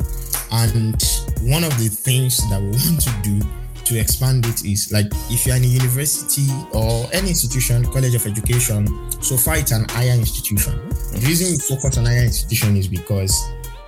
And 0.52 0.96
one 1.44 1.64
of 1.64 1.76
the 1.78 1.90
things 1.90 2.38
that 2.50 2.62
we 2.62 2.70
want 2.88 3.02
to 3.02 3.14
do 3.22 3.42
to 3.89 4.00
expand 4.00 4.46
it 4.46 4.63
is 4.63 4.91
like 4.91 5.08
if 5.31 5.48
you're 5.48 5.55
in 5.55 5.63
a 5.63 5.67
university 5.67 6.48
or 6.74 7.10
any 7.12 7.29
institution, 7.29 7.84
college 7.86 8.13
of 8.13 8.25
education, 8.25 8.86
so 9.22 9.36
far 9.36 9.58
it's 9.58 9.72
an 9.72 9.86
higher 9.89 10.13
institution. 10.13 10.77
The 11.12 11.25
reason 11.25 11.51
we 11.51 11.58
focus 11.58 11.98
on 11.98 12.05
higher 12.05 12.24
institution 12.24 12.77
is 12.77 12.88
because 12.88 13.34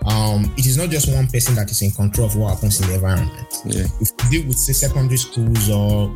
um, 0.07 0.51
it 0.57 0.65
is 0.65 0.75
not 0.75 0.89
just 0.89 1.13
one 1.13 1.27
person 1.27 1.53
that 1.55 1.69
is 1.69 1.83
in 1.83 1.91
control 1.91 2.25
of 2.25 2.35
what 2.35 2.55
happens 2.55 2.81
in 2.81 2.87
the 2.87 2.95
environment. 2.95 3.61
Yeah. 3.65 3.85
If 4.01 4.09
we 4.17 4.29
deal 4.29 4.47
with 4.47 4.57
say 4.57 4.73
secondary 4.73 5.17
schools 5.17 5.69
or 5.69 6.09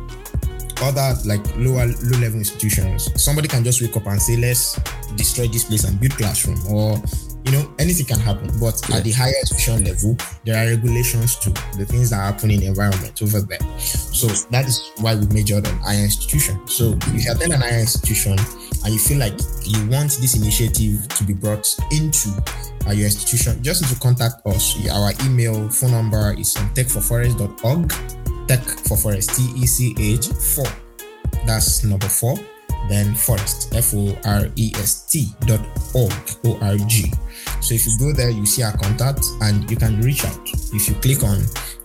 other 0.82 1.14
like 1.24 1.46
lower 1.56 1.86
low 1.86 2.18
level 2.18 2.38
institutions, 2.38 3.08
somebody 3.22 3.46
can 3.46 3.62
just 3.62 3.80
wake 3.80 3.96
up 3.96 4.06
and 4.06 4.20
say, 4.20 4.36
let's 4.36 4.74
destroy 5.14 5.46
this 5.46 5.62
place 5.62 5.84
and 5.84 6.00
build 6.00 6.12
classroom 6.12 6.58
or 6.66 7.00
you 7.46 7.52
know, 7.52 7.72
anything 7.78 8.06
can 8.06 8.18
happen. 8.18 8.50
But 8.58 8.80
yeah. 8.90 8.96
at 8.96 9.04
the 9.04 9.12
higher 9.12 9.32
institution 9.40 9.84
level, 9.84 10.16
there 10.44 10.56
are 10.58 10.74
regulations 10.74 11.36
to 11.36 11.50
the 11.78 11.86
things 11.86 12.10
that 12.10 12.16
happen 12.16 12.50
in 12.50 12.60
the 12.60 12.66
environment 12.66 13.22
over 13.22 13.40
there. 13.40 13.62
So 13.78 14.26
that 14.50 14.66
is 14.66 14.90
why 15.00 15.14
we 15.14 15.26
majored 15.28 15.66
on 15.66 15.78
higher 15.78 16.02
institution. 16.02 16.58
So 16.66 16.98
if 17.14 17.24
you 17.24 17.30
attend 17.30 17.52
an 17.52 17.60
higher 17.60 17.78
institution 17.78 18.32
and 18.32 18.92
you 18.92 18.98
feel 18.98 19.18
like 19.18 19.38
you 19.62 19.78
want 19.88 20.18
this 20.20 20.34
initiative 20.36 21.06
to 21.08 21.24
be 21.24 21.34
brought 21.34 21.66
into 21.92 22.30
uh, 22.86 22.90
your 22.90 23.06
institution, 23.06 23.62
just 23.62 23.82
need 23.82 23.94
to 23.94 24.00
contact 24.00 24.44
us. 24.46 24.74
Our 24.90 25.12
email, 25.24 25.68
phone 25.68 25.92
number 25.92 26.34
is 26.36 26.56
on 26.56 26.68
techforforest.org. 26.74 27.94
Tech 28.48 28.62
for 28.86 28.96
Forest, 28.96 29.34
T 29.34 29.42
E 29.56 29.66
C 29.66 29.94
H 29.98 30.28
4. 30.28 30.64
That's 31.46 31.84
number 31.84 32.08
four 32.08 32.38
then 32.88 33.14
forest 33.14 33.74
f-o-r-e-s-t 33.74 35.26
dot 35.46 35.60
org 35.94 36.12
o-r-g 36.44 37.12
so 37.60 37.74
if 37.74 37.86
you 37.86 37.98
go 37.98 38.12
there 38.12 38.30
you 38.30 38.46
see 38.46 38.62
our 38.62 38.76
contact 38.76 39.24
and 39.42 39.68
you 39.70 39.76
can 39.76 40.00
reach 40.00 40.24
out. 40.24 40.48
If 40.72 40.88
you 40.88 40.94
click 40.96 41.22
on 41.22 41.42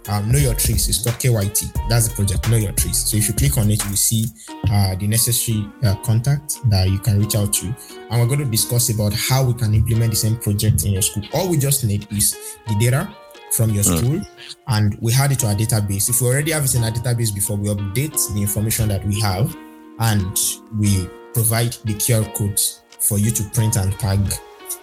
um, 0.10 0.32
know 0.32 0.40
your 0.40 0.56
trees 0.56 0.90
it's 0.90 1.04
called 1.04 1.16
kyt 1.18 1.90
that's 1.90 2.08
the 2.08 2.16
project 2.16 2.50
know 2.50 2.58
your 2.58 2.72
trees. 2.74 2.98
So 2.98 3.18
if 3.18 3.28
you 3.28 3.34
click 3.34 3.58
on 3.58 3.70
it 3.70 3.84
you 3.86 3.96
see 3.96 4.26
uh, 4.72 4.96
the 4.96 5.08
necessary 5.08 5.68
uh, 5.84 5.96
contact 6.04 6.58
that 6.70 6.90
you 6.90 7.00
can 7.00 7.20
reach 7.20 7.36
out 7.36 7.54
to. 7.54 7.76
And 8.10 8.22
we're 8.22 8.28
going 8.28 8.40
to 8.40 8.46
discuss 8.46 8.90
about 8.90 9.14
how 9.14 9.44
we 9.44 9.54
can 9.54 9.74
implement 9.74 10.12
the 10.12 10.18
same 10.18 10.38
project 10.38 10.86
in 10.86 10.94
your 10.94 11.02
school. 11.02 11.24
All 11.34 11.50
we 11.50 11.58
just 11.58 11.84
need 11.84 12.08
is 12.12 12.36
the 12.68 12.76
data 12.80 13.10
from 13.54 13.72
your 13.72 13.84
school 13.84 14.20
mm. 14.20 14.56
and 14.68 14.98
we 15.02 15.14
add 15.14 15.32
it 15.32 15.40
to 15.40 15.48
our 15.48 15.56
database. 15.56 16.10
If 16.10 16.22
we 16.22 16.28
already 16.28 16.52
have 16.52 16.64
it 16.64 16.76
in 16.76 16.84
our 16.84 16.92
database 16.92 17.34
before, 17.34 17.58
we 17.58 17.70
update 17.70 18.34
the 18.34 18.42
information 18.42 18.88
that 18.90 19.06
we 19.06 19.20
have 19.22 19.56
and 20.02 20.38
we 20.78 21.08
provide 21.34 21.74
the 21.86 21.94
QR 21.94 22.34
codes 22.36 22.82
for 23.00 23.18
you 23.18 23.32
to 23.32 23.44
print 23.54 23.78
and 23.78 23.98
tag 24.00 24.20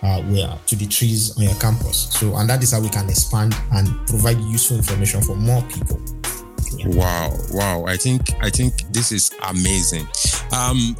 uh, 0.03 0.23
where 0.23 0.59
to 0.67 0.77
the 0.77 0.87
trees 0.87 1.37
on 1.37 1.45
your 1.45 1.55
campus. 1.55 2.09
So, 2.13 2.37
and 2.37 2.49
that 2.49 2.63
is 2.63 2.73
how 2.73 2.81
we 2.81 2.89
can 2.89 3.09
expand 3.09 3.55
and 3.73 3.89
provide 4.07 4.39
useful 4.41 4.77
information 4.77 5.21
for 5.23 5.37
more 5.37 5.63
people. 5.63 6.01
Wow, 6.85 7.35
wow! 7.51 7.85
I 7.87 7.97
think 7.97 8.23
I 8.41 8.51
think 8.51 8.75
this 8.93 9.11
is 9.11 9.31
amazing. 9.49 10.07
Um, 10.53 10.97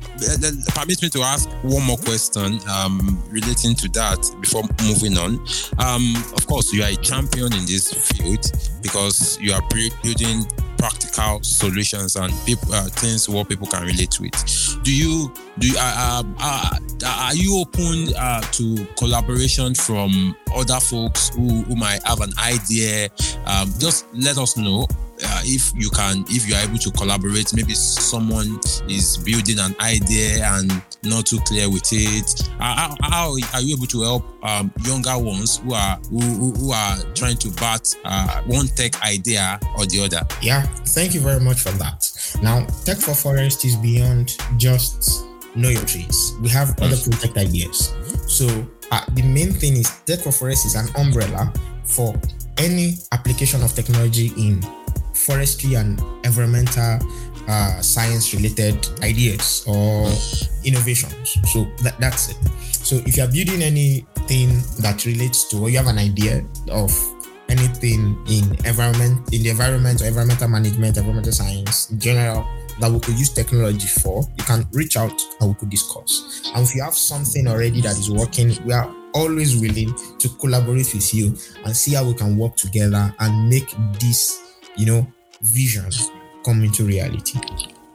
permit 0.75 1.03
me 1.03 1.09
to 1.11 1.21
ask 1.21 1.49
one 1.63 1.85
more 1.85 1.99
question 1.99 2.59
um, 2.69 3.23
relating 3.29 3.75
to 3.77 3.89
that 3.91 4.19
before 4.41 4.63
moving 4.83 5.17
on. 5.19 5.39
Um, 5.79 6.15
of 6.35 6.47
course, 6.47 6.73
you 6.73 6.83
are 6.83 6.91
a 6.91 6.97
champion 6.97 7.53
in 7.53 7.67
this 7.67 7.93
field 7.93 8.51
because 8.83 9.39
you 9.41 9.53
are 9.53 9.63
building 10.03 10.47
practical 10.79 11.43
solutions 11.43 12.17
and 12.17 12.33
people 12.47 12.73
uh, 12.73 12.85
things 12.85 13.29
what 13.29 13.49
people 13.49 13.67
can 13.67 13.85
relate 13.85 14.19
with. 14.21 14.83
Do 14.83 14.95
you 14.95 15.33
do 15.59 15.69
you, 15.69 15.77
uh, 15.79 16.23
uh, 16.23 16.23
uh, 16.41 16.79
are 17.07 17.35
you 17.35 17.61
open 17.61 18.15
uh, 18.17 18.41
to 18.41 18.87
collaboration 18.97 19.75
from 19.75 20.37
other 20.55 20.81
folks 20.81 21.31
who, 21.31 21.63
who 21.63 21.77
might 21.77 22.03
have 22.05 22.21
an 22.21 22.33
idea? 22.39 23.09
Um, 23.47 23.73
just 23.79 24.07
let 24.15 24.39
us 24.39 24.57
know 24.57 24.87
uh, 25.23 25.43
if 25.45 25.73
you 25.75 25.91
can 25.91 26.25
if 26.29 26.49
you 26.49 26.55
are 26.55 26.63
able 26.63 26.79
to 26.79 26.91
collaborate 26.93 27.55
maybe 27.55 27.75
someone 27.75 28.59
is 28.89 29.17
building 29.19 29.59
an 29.59 29.75
idea 29.81 30.45
and 30.45 30.71
not 31.03 31.27
too 31.27 31.39
clear 31.41 31.71
with 31.71 31.89
it. 31.93 32.49
Uh, 32.61 32.75
how, 32.75 32.97
how, 33.03 33.37
are 33.55 33.61
you 33.61 33.77
able 33.77 33.87
to 33.87 34.03
help 34.03 34.45
um, 34.45 34.73
younger 34.85 35.17
ones 35.19 35.59
who 35.59 35.75
are 35.75 35.97
who, 36.11 36.21
who 36.53 36.73
are 36.73 36.97
trying 37.15 37.37
to 37.37 37.51
bat 37.53 37.95
uh, 38.05 38.43
one 38.43 38.67
tech 38.69 39.01
idea 39.03 39.59
or 39.77 39.87
the 39.87 40.03
other? 40.05 40.27
Yeah 40.43 40.63
thank 40.87 41.15
you 41.15 41.21
very 41.21 41.41
much 41.41 41.61
for 41.61 41.71
that. 41.79 42.11
Now 42.43 42.67
tech 42.85 42.99
for 42.99 43.15
forest 43.15 43.65
is 43.65 43.77
beyond 43.77 44.37
just 44.57 45.25
know 45.55 45.69
your 45.69 45.85
trees. 45.85 46.35
We 46.41 46.49
have 46.51 46.71
other 46.81 46.97
mm. 46.97 47.11
project 47.11 47.37
ideas. 47.37 47.95
So 48.27 48.47
uh, 48.91 49.05
the 49.13 49.23
main 49.23 49.53
thing 49.53 49.77
is 49.77 49.91
tech 50.07 50.21
for 50.21 50.33
forest 50.33 50.67
is 50.67 50.75
an 50.75 50.89
umbrella 50.97 51.53
for 51.85 52.15
any 52.59 52.99
application 53.13 53.63
of 53.63 53.75
technology 53.75 54.33
in 54.37 54.61
forestry 55.19 55.75
and 55.75 56.01
environmental 56.25 56.99
uh, 57.49 57.81
science 57.81 58.35
related 58.35 58.87
ideas 59.03 59.65
or 59.67 60.07
innovations. 60.65 61.37
So 61.53 61.65
that, 61.83 61.97
that's 61.99 62.31
it. 62.31 62.37
So 62.73 62.97
if 63.07 63.17
you're 63.17 63.29
building 63.29 63.63
anything 63.63 64.61
that 64.81 65.05
relates 65.07 65.49
to 65.51 65.59
or 65.59 65.71
you 65.71 65.79
have 65.79 65.89
an 65.89 65.99
idea 65.99 66.45
of 66.71 66.93
anything 67.49 68.23
in 68.29 68.45
environment 68.67 69.33
in 69.33 69.43
the 69.43 69.51
environment 69.51 70.03
or 70.03 70.07
environmental 70.07 70.49
management, 70.49 70.97
environmental 70.97 71.33
science 71.33 71.91
in 71.91 71.99
general 71.99 72.47
that 72.81 72.91
we 72.91 73.01
could 73.01 73.19
use 73.19 73.33
technology 73.33 73.89
for, 73.89 74.23
you 74.37 74.45
can 74.45 74.65
reach 74.73 74.97
out 74.97 75.21
and 75.41 75.51
we 75.51 75.55
could 75.57 75.71
discuss. 75.71 76.51
And 76.55 76.65
if 76.65 76.75
you 76.75 76.83
have 76.83 76.95
something 76.95 77.49
already 77.49 77.81
that 77.81 77.99
is 77.99 78.11
working, 78.11 78.55
we 78.65 78.73
are 78.73 78.95
always 79.15 79.57
willing 79.61 79.93
to 80.19 80.29
collaborate 80.41 80.95
with 80.95 81.15
you 81.15 81.35
and 81.65 81.77
see 81.77 81.95
how 81.95 82.05
we 82.05 82.15
can 82.15 82.37
work 82.37 82.57
together 82.57 83.13
and 83.19 83.49
make 83.49 83.75
this 83.99 84.48
you 84.79 84.87
know, 84.87 85.07
visions 85.43 86.11
come 86.45 86.63
into 86.63 86.85
reality. 86.85 87.39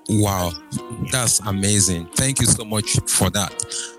Wow, 0.10 0.52
that's 1.12 1.40
amazing. 1.40 2.08
Thank 2.16 2.42
you 2.42 2.46
so 2.46 2.66
much 2.66 3.00
for 3.08 3.30
that. 3.32 3.54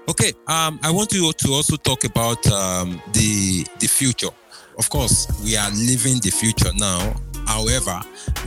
Okay, 0.09 0.33
um, 0.47 0.79
I 0.83 0.91
want 0.91 1.12
you 1.12 1.33
to 1.33 1.53
also 1.53 1.76
talk 1.76 2.05
about 2.05 2.47
um, 2.53 3.00
the 3.12 3.67
the 3.81 3.87
future. 3.87 4.29
Of 4.76 4.91
course, 4.91 5.26
we 5.43 5.57
are 5.57 5.71
living 5.71 6.21
the 6.21 6.31
future 6.31 6.71
now. 6.75 7.14
However, 7.47 8.00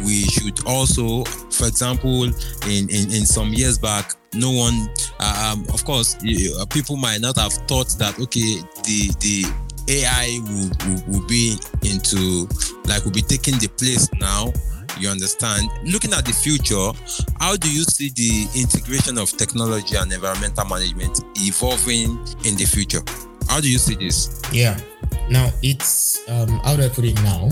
we 0.03 0.23
should 0.25 0.65
also, 0.65 1.23
for 1.51 1.67
example, 1.67 2.23
in, 2.23 2.89
in, 2.89 3.11
in 3.11 3.25
some 3.25 3.53
years 3.53 3.77
back, 3.77 4.13
no 4.33 4.51
one, 4.51 4.89
uh, 5.19 5.53
um, 5.53 5.65
of 5.73 5.85
course, 5.85 6.17
people 6.69 6.97
might 6.97 7.21
not 7.21 7.37
have 7.37 7.53
thought 7.67 7.89
that, 7.99 8.19
okay, 8.19 8.59
the, 8.83 9.11
the 9.19 9.45
AI 9.87 10.39
will, 10.43 10.69
will, 10.85 11.03
will 11.07 11.27
be 11.27 11.57
into 11.83 12.47
like 12.85 13.03
will 13.05 13.11
be 13.11 13.21
taking 13.21 13.57
the 13.59 13.67
place 13.77 14.09
now 14.15 14.51
you 14.99 15.09
understand? 15.09 15.69
Looking 15.83 16.13
at 16.13 16.25
the 16.25 16.33
future 16.33 16.91
how 17.39 17.55
do 17.55 17.71
you 17.71 17.83
see 17.83 18.09
the 18.09 18.59
integration 18.59 19.17
of 19.17 19.29
technology 19.29 19.95
and 19.95 20.11
environmental 20.11 20.65
management 20.65 21.21
evolving 21.35 22.17
in 22.45 22.55
the 22.55 22.65
future? 22.65 23.01
How 23.47 23.59
do 23.61 23.69
you 23.69 23.77
see 23.77 23.95
this? 23.95 24.41
Yeah. 24.51 24.79
Now 25.29 25.49
it's 25.61 26.27
um 26.29 26.59
how 26.63 26.75
do 26.75 26.83
i 26.83 26.89
put 26.89 27.05
it 27.05 27.15
now? 27.23 27.49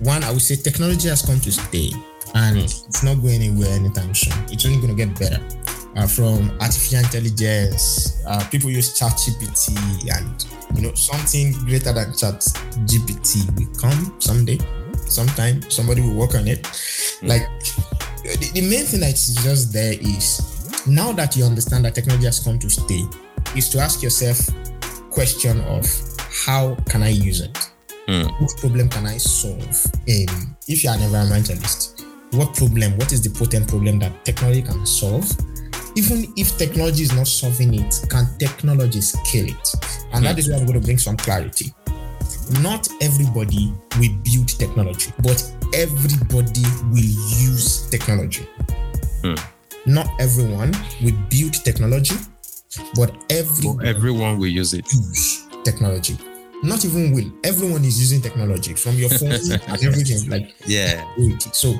One 0.00 0.24
i 0.24 0.30
would 0.30 0.42
say 0.42 0.56
technology 0.56 1.08
has 1.08 1.22
come 1.22 1.40
to 1.40 1.52
stay 1.52 1.92
and 2.34 2.58
it's 2.58 3.02
not 3.02 3.22
going 3.22 3.42
anywhere 3.42 3.70
anytime 3.70 4.14
soon. 4.14 4.34
It's 4.50 4.66
only 4.66 4.78
going 4.78 4.94
to 4.94 5.06
get 5.06 5.18
better 5.18 5.40
uh, 5.96 6.06
from 6.06 6.50
artificial 6.60 6.98
intelligence. 6.98 8.22
Uh, 8.26 8.44
people 8.50 8.70
use 8.70 8.98
Chat 8.98 9.12
GPT, 9.12 9.74
and 10.16 10.46
you 10.76 10.82
know 10.82 10.94
something 10.94 11.52
greater 11.64 11.92
than 11.92 12.12
Chat 12.12 12.40
GPT 12.84 13.44
will 13.56 13.74
come 13.80 14.14
someday. 14.20 14.58
Sometime 15.08 15.62
somebody 15.70 16.02
will 16.02 16.14
work 16.14 16.34
on 16.34 16.48
it. 16.48 16.66
Hmm. 17.20 17.28
Like 17.28 17.48
the, 18.22 18.50
the 18.54 18.60
main 18.62 18.84
thing 18.84 19.00
that's 19.00 19.34
just 19.42 19.72
there 19.72 19.94
is 19.94 20.84
now 20.86 21.12
that 21.12 21.36
you 21.36 21.44
understand 21.44 21.84
that 21.84 21.94
technology 21.94 22.26
has 22.26 22.40
come 22.40 22.58
to 22.58 22.70
stay, 22.70 23.02
is 23.56 23.68
to 23.70 23.78
ask 23.78 24.02
yourself 24.02 24.38
question 25.10 25.60
of 25.62 25.86
how 26.28 26.74
can 26.88 27.02
I 27.02 27.08
use 27.08 27.40
it? 27.40 27.54
Mm. 28.06 28.30
What 28.40 28.56
problem 28.58 28.88
can 28.88 29.06
I 29.06 29.16
solve? 29.16 29.76
In 30.06 30.28
if 30.68 30.84
you're 30.84 30.92
an 30.92 31.00
environmentalist, 31.00 32.04
what 32.32 32.54
problem? 32.54 32.96
What 32.98 33.12
is 33.12 33.22
the 33.22 33.30
potent 33.30 33.68
problem 33.68 33.98
that 34.00 34.24
technology 34.24 34.62
can 34.62 34.84
solve? 34.86 35.26
Even 35.96 36.32
if 36.36 36.56
technology 36.58 37.02
is 37.02 37.14
not 37.14 37.26
solving 37.26 37.74
it, 37.74 38.04
can 38.10 38.26
technology 38.38 39.00
scale 39.00 39.46
it? 39.46 39.74
And 40.12 40.24
that 40.24 40.38
is 40.38 40.48
where 40.48 40.58
I'm 40.58 40.66
going 40.66 40.78
to 40.78 40.84
bring 40.84 40.98
some 40.98 41.16
clarity. 41.16 41.72
Not 42.60 42.88
everybody 43.00 43.72
will 43.98 44.14
build 44.22 44.48
technology, 44.48 45.12
but 45.22 45.42
everybody 45.74 46.62
will 46.92 47.12
use 47.40 47.88
technology. 47.88 48.46
Hmm. 49.24 49.34
Not 49.86 50.08
everyone 50.20 50.72
will 51.02 51.16
build 51.30 51.54
technology, 51.64 52.16
but 52.94 53.16
everyone, 53.30 53.78
well, 53.78 53.86
everyone 53.86 54.38
will 54.38 54.48
use 54.48 54.74
it. 54.74 54.86
Use 54.92 55.46
technology. 55.64 56.16
Not 56.62 56.84
even 56.84 57.12
will. 57.12 57.32
Everyone 57.42 57.84
is 57.84 57.98
using 57.98 58.20
technology 58.20 58.74
from 58.74 58.96
your 58.96 59.08
phone 59.10 59.32
and 59.68 59.84
everything. 59.84 60.28
Like 60.28 60.54
yeah. 60.66 61.04
So 61.52 61.74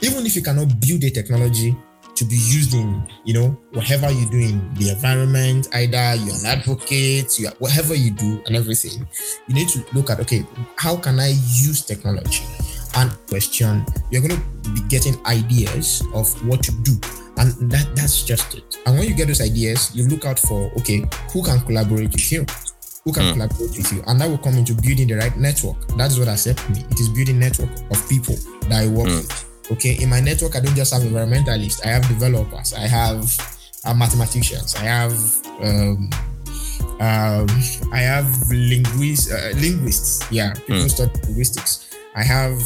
even 0.00 0.26
if 0.26 0.34
you 0.34 0.42
cannot 0.42 0.80
build 0.80 1.04
a 1.04 1.10
technology, 1.10 1.76
to 2.14 2.24
be 2.24 2.36
used 2.36 2.74
in, 2.74 3.02
you 3.24 3.34
know, 3.34 3.48
whatever 3.72 4.10
you 4.10 4.28
do 4.30 4.38
in 4.38 4.74
the 4.74 4.90
environment, 4.90 5.68
either 5.74 6.14
you're 6.16 6.34
an 6.34 6.46
advocate, 6.46 7.38
you 7.38 7.48
are, 7.48 7.54
whatever 7.58 7.94
you 7.94 8.10
do 8.10 8.42
and 8.46 8.56
everything, 8.56 9.06
you 9.48 9.54
need 9.54 9.68
to 9.68 9.84
look 9.92 10.10
at, 10.10 10.20
okay, 10.20 10.44
how 10.76 10.96
can 10.96 11.18
I 11.18 11.28
use 11.28 11.84
technology? 11.84 12.44
And 12.94 13.10
question, 13.28 13.86
you're 14.10 14.22
going 14.22 14.36
to 14.36 14.70
be 14.70 14.80
getting 14.88 15.14
ideas 15.26 16.02
of 16.14 16.28
what 16.46 16.62
to 16.64 16.72
do. 16.82 16.92
And 17.38 17.70
that, 17.70 17.88
that's 17.96 18.22
just 18.22 18.54
it. 18.54 18.76
And 18.84 18.98
when 18.98 19.08
you 19.08 19.14
get 19.14 19.28
those 19.28 19.40
ideas, 19.40 19.94
you 19.94 20.06
look 20.08 20.26
out 20.26 20.38
for, 20.38 20.70
okay, 20.78 21.04
who 21.32 21.42
can 21.42 21.60
collaborate 21.60 22.12
with 22.12 22.30
you? 22.30 22.44
Who 23.04 23.12
can 23.12 23.24
mm. 23.24 23.32
collaborate 23.32 23.76
with 23.76 23.92
you? 23.92 24.02
And 24.06 24.20
that 24.20 24.28
will 24.28 24.38
come 24.38 24.54
into 24.54 24.74
building 24.74 25.08
the 25.08 25.14
right 25.14 25.36
network. 25.36 25.88
That's 25.96 26.18
what 26.18 26.28
I 26.28 26.36
said 26.36 26.58
to 26.58 26.70
me. 26.70 26.84
It 26.90 27.00
is 27.00 27.08
building 27.08 27.38
network 27.38 27.70
of 27.90 28.08
people 28.08 28.36
that 28.68 28.84
I 28.84 28.86
work 28.86 29.08
mm. 29.08 29.22
with 29.22 29.51
Okay, 29.70 29.96
in 30.02 30.08
my 30.10 30.20
network, 30.20 30.56
I 30.56 30.60
don't 30.60 30.74
just 30.74 30.92
have 30.92 31.02
environmentalists. 31.02 31.84
I 31.84 31.88
have 31.88 32.06
developers. 32.08 32.74
I 32.74 32.86
have 32.86 33.24
uh, 33.84 33.94
mathematicians. 33.94 34.74
I 34.76 34.84
have 34.84 35.12
um, 35.60 36.10
um, 37.00 37.46
I 37.92 37.98
have 37.98 38.26
linguists. 38.50 39.32
Uh, 39.32 39.52
linguists. 39.56 40.30
Yeah, 40.30 40.52
people 40.54 40.76
mm. 40.76 40.90
study 40.90 41.12
linguistics. 41.24 41.90
I 42.14 42.22
have 42.22 42.60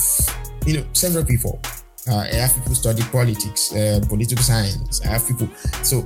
you 0.66 0.78
know 0.78 0.86
several 0.92 1.24
people. 1.24 1.60
Uh, 2.08 2.18
I 2.18 2.34
have 2.34 2.54
people 2.54 2.74
study 2.74 3.02
politics, 3.10 3.74
uh, 3.74 4.00
political 4.08 4.42
science. 4.42 5.00
I 5.04 5.08
have 5.08 5.26
people. 5.26 5.48
So 5.82 6.00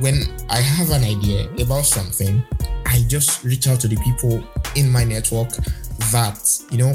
when 0.00 0.22
I 0.48 0.60
have 0.60 0.90
an 0.90 1.04
idea 1.04 1.50
about 1.60 1.84
something, 1.84 2.42
I 2.86 3.04
just 3.08 3.44
reach 3.44 3.68
out 3.68 3.80
to 3.80 3.88
the 3.88 3.96
people 3.96 4.42
in 4.76 4.90
my 4.90 5.04
network 5.04 5.50
that 6.12 6.38
you 6.70 6.78
know 6.78 6.92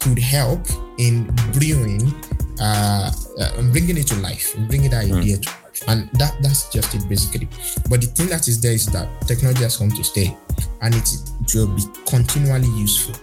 could 0.00 0.18
help 0.18 0.66
in 0.98 1.26
brewing 1.52 2.14
uh, 2.62 3.10
uh, 3.40 3.62
bringing 3.72 3.98
it 3.98 4.06
to 4.06 4.14
life, 4.16 4.54
and 4.56 4.68
bringing 4.68 4.90
that 4.90 5.04
hmm. 5.04 5.16
idea 5.16 5.36
mm. 5.36 5.42
to 5.42 5.50
life, 5.64 5.82
and 5.88 6.08
that 6.12 6.36
that's 6.40 6.70
just 6.70 6.94
it 6.94 7.02
basically. 7.08 7.48
But 7.90 8.00
the 8.00 8.06
thing 8.06 8.28
that 8.28 8.46
is 8.46 8.60
there 8.60 8.72
is 8.72 8.86
that 8.86 9.08
technology 9.26 9.64
has 9.64 9.76
come 9.76 9.90
to 9.90 10.04
stay, 10.04 10.36
and 10.80 10.94
it, 10.94 11.08
it 11.42 11.54
will 11.54 11.66
be 11.74 11.82
continually 12.06 12.70
useful 12.78 13.14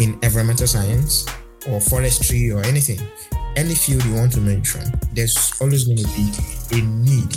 in 0.00 0.18
environmental 0.22 0.66
science 0.66 1.26
or 1.68 1.80
forestry 1.82 2.50
or 2.50 2.64
anything, 2.64 3.00
any 3.56 3.74
field 3.74 4.02
you 4.06 4.14
want 4.14 4.32
to 4.32 4.40
mention. 4.40 4.80
There's 5.12 5.52
always 5.60 5.84
going 5.84 5.98
to 5.98 6.08
be 6.16 6.32
a 6.72 6.80
need. 6.80 7.28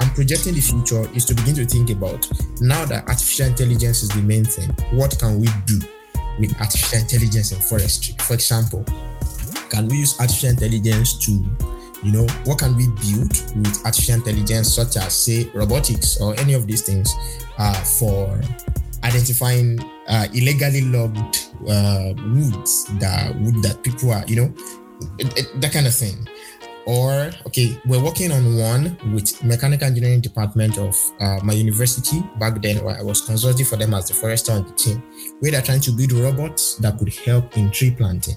And 0.00 0.10
projecting 0.14 0.54
the 0.54 0.62
future 0.62 1.04
is 1.14 1.26
to 1.26 1.34
begin 1.34 1.56
to 1.56 1.66
think 1.66 1.90
about 1.90 2.26
now 2.62 2.86
that 2.86 3.06
artificial 3.06 3.48
intelligence 3.48 4.02
is 4.02 4.08
the 4.08 4.22
main 4.22 4.46
thing. 4.46 4.70
What 4.96 5.18
can 5.18 5.40
we 5.40 5.48
do? 5.66 5.78
with 6.40 6.58
artificial 6.60 7.00
intelligence 7.00 7.52
in 7.52 7.60
forestry? 7.60 8.16
For 8.20 8.34
example, 8.34 8.84
can 9.70 9.88
we 9.88 9.98
use 9.98 10.18
artificial 10.20 10.50
intelligence 10.50 11.14
to, 11.24 11.32
you 12.02 12.12
know, 12.12 12.26
what 12.44 12.58
can 12.58 12.76
we 12.76 12.86
build 12.86 13.32
with 13.56 13.80
artificial 13.84 14.16
intelligence, 14.16 14.74
such 14.74 14.96
as 14.96 15.14
say 15.14 15.50
robotics 15.54 16.20
or 16.20 16.38
any 16.40 16.54
of 16.54 16.66
these 16.66 16.82
things, 16.82 17.08
uh, 17.58 17.74
for 17.98 18.40
identifying 19.04 19.80
uh, 20.08 20.26
illegally 20.34 20.82
logged 20.82 21.48
uh, 21.68 22.12
woods 22.34 22.84
that 22.98 23.34
wood 23.40 23.62
that 23.62 23.80
people 23.82 24.10
are, 24.12 24.24
you 24.26 24.36
know, 24.36 24.52
that 25.60 25.70
kind 25.72 25.86
of 25.86 25.94
thing. 25.94 26.28
Or 26.86 27.30
okay, 27.46 27.78
we're 27.86 28.02
working 28.02 28.32
on 28.32 28.56
one 28.56 28.96
with 29.14 29.44
mechanical 29.44 29.86
engineering 29.86 30.20
department 30.20 30.78
of 30.78 30.98
uh, 31.20 31.38
my 31.44 31.52
university 31.52 32.22
back 32.40 32.60
then. 32.60 32.82
Where 32.82 32.98
I 32.98 33.02
was 33.02 33.20
consulting 33.20 33.66
for 33.66 33.76
them 33.76 33.94
as 33.94 34.08
the 34.08 34.14
forester 34.14 34.52
on 34.52 34.64
the 34.66 34.72
team, 34.72 35.02
where 35.40 35.52
they're 35.52 35.62
trying 35.62 35.82
to 35.82 35.92
build 35.92 36.12
robots 36.12 36.76
that 36.76 36.98
could 36.98 37.14
help 37.14 37.56
in 37.56 37.70
tree 37.70 37.92
planting. 37.92 38.36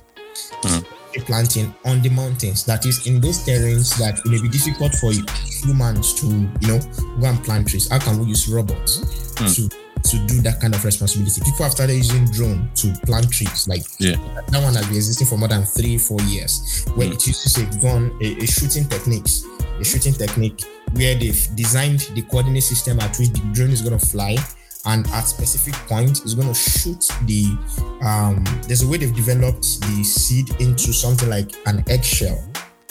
Mm. 0.62 0.86
Tree 1.14 1.24
planting 1.24 1.74
on 1.86 2.02
the 2.02 2.10
mountains, 2.10 2.66
that 2.66 2.86
is 2.86 3.06
in 3.08 3.22
those 3.22 3.46
terrains 3.46 3.98
that 3.98 4.20
it 4.20 4.26
may 4.26 4.42
be 4.42 4.50
difficult 4.50 4.94
for 4.96 5.12
humans 5.12 6.14
to, 6.16 6.28
you 6.28 6.68
know, 6.68 6.80
go 7.20 7.28
and 7.28 7.44
plant 7.44 7.68
trees. 7.68 7.90
How 7.90 8.00
can 8.00 8.20
we 8.20 8.26
use 8.26 8.48
robots 8.48 9.00
mm. 9.36 9.56
to 9.56 9.84
to 10.04 10.18
do 10.28 10.42
that 10.42 10.60
kind 10.60 10.76
of 10.76 10.84
responsibility. 10.84 11.40
People 11.46 11.64
have 11.64 11.72
started 11.72 11.94
using 11.94 12.26
drone 12.26 12.70
to 12.76 12.94
plant 13.06 13.32
trees. 13.32 13.70
Like 13.70 13.84
yeah. 14.00 14.18
that 14.50 14.62
one 14.62 14.74
has 14.74 14.86
been 14.88 14.98
existing 14.98 15.28
for 15.28 15.38
more 15.38 15.48
than 15.48 15.64
three, 15.64 15.98
four 15.98 16.20
years. 16.24 16.84
Where 16.96 17.08
mm. 17.08 17.14
it 17.14 17.26
uses 17.26 17.56
a 17.58 17.66
gun, 17.80 18.12
a, 18.22 18.44
a 18.44 18.46
shooting 18.46 18.90
techniques, 18.90 19.46
a 19.80 19.84
shooting 19.84 20.14
technique 20.14 20.62
where 20.94 21.16
they've 21.16 21.48
designed 21.56 22.02
the 22.16 22.22
coordinate 22.24 22.64
system 22.64 23.00
at 23.00 23.18
which 23.18 23.30
the 23.30 23.40
drone 23.54 23.72
is 23.72 23.82
going 23.82 23.98
to 23.98 24.06
fly 24.06 24.36
and 24.86 25.08
at 25.08 25.22
specific 25.22 25.74
point 25.88 26.22
it's 26.22 26.34
going 26.34 26.48
to 26.48 26.54
shoot 26.54 27.06
the 27.26 27.46
um 28.02 28.44
there's 28.68 28.84
a 28.84 28.88
way 28.88 28.98
they've 28.98 29.16
developed 29.16 29.82
the 29.82 30.04
seed 30.04 30.50
into 30.60 30.92
something 30.92 31.30
like 31.30 31.52
an 31.68 31.84
eggshell 31.90 32.44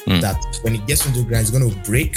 mm. 0.06 0.20
that 0.20 0.42
when 0.62 0.74
it 0.74 0.86
gets 0.86 1.06
into 1.06 1.20
the 1.20 1.28
ground 1.28 1.42
it's 1.42 1.50
going 1.50 1.68
to 1.68 1.76
break 1.80 2.16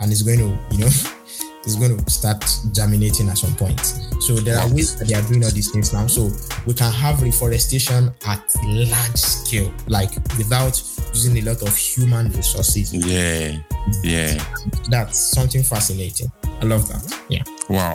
and 0.00 0.12
it's 0.12 0.22
going 0.22 0.38
to 0.38 0.58
you 0.70 0.78
know 0.78 0.88
it's 1.64 1.76
going 1.76 1.96
to 1.96 2.10
start 2.10 2.44
germinating 2.72 3.28
at 3.28 3.38
some 3.38 3.54
point. 3.56 3.80
So 4.20 4.34
there 4.34 4.58
are 4.58 4.68
ways 4.68 4.96
that 4.96 5.08
they 5.08 5.14
are 5.14 5.22
doing 5.22 5.44
all 5.44 5.50
these 5.50 5.70
things 5.70 5.92
now. 5.92 6.06
So 6.06 6.30
we 6.66 6.74
can 6.74 6.92
have 6.92 7.22
reforestation 7.22 8.12
at 8.26 8.44
large 8.64 9.16
scale, 9.16 9.72
like 9.88 10.14
without 10.36 10.80
using 11.14 11.38
a 11.38 11.42
lot 11.42 11.62
of 11.62 11.74
human 11.74 12.30
resources. 12.32 12.92
Yeah, 12.92 13.58
yeah. 14.02 14.44
That's 14.90 15.18
something 15.18 15.62
fascinating. 15.62 16.30
I 16.64 16.66
love 16.66 16.88
that. 16.88 17.20
Yeah. 17.28 17.42
Wow. 17.68 17.94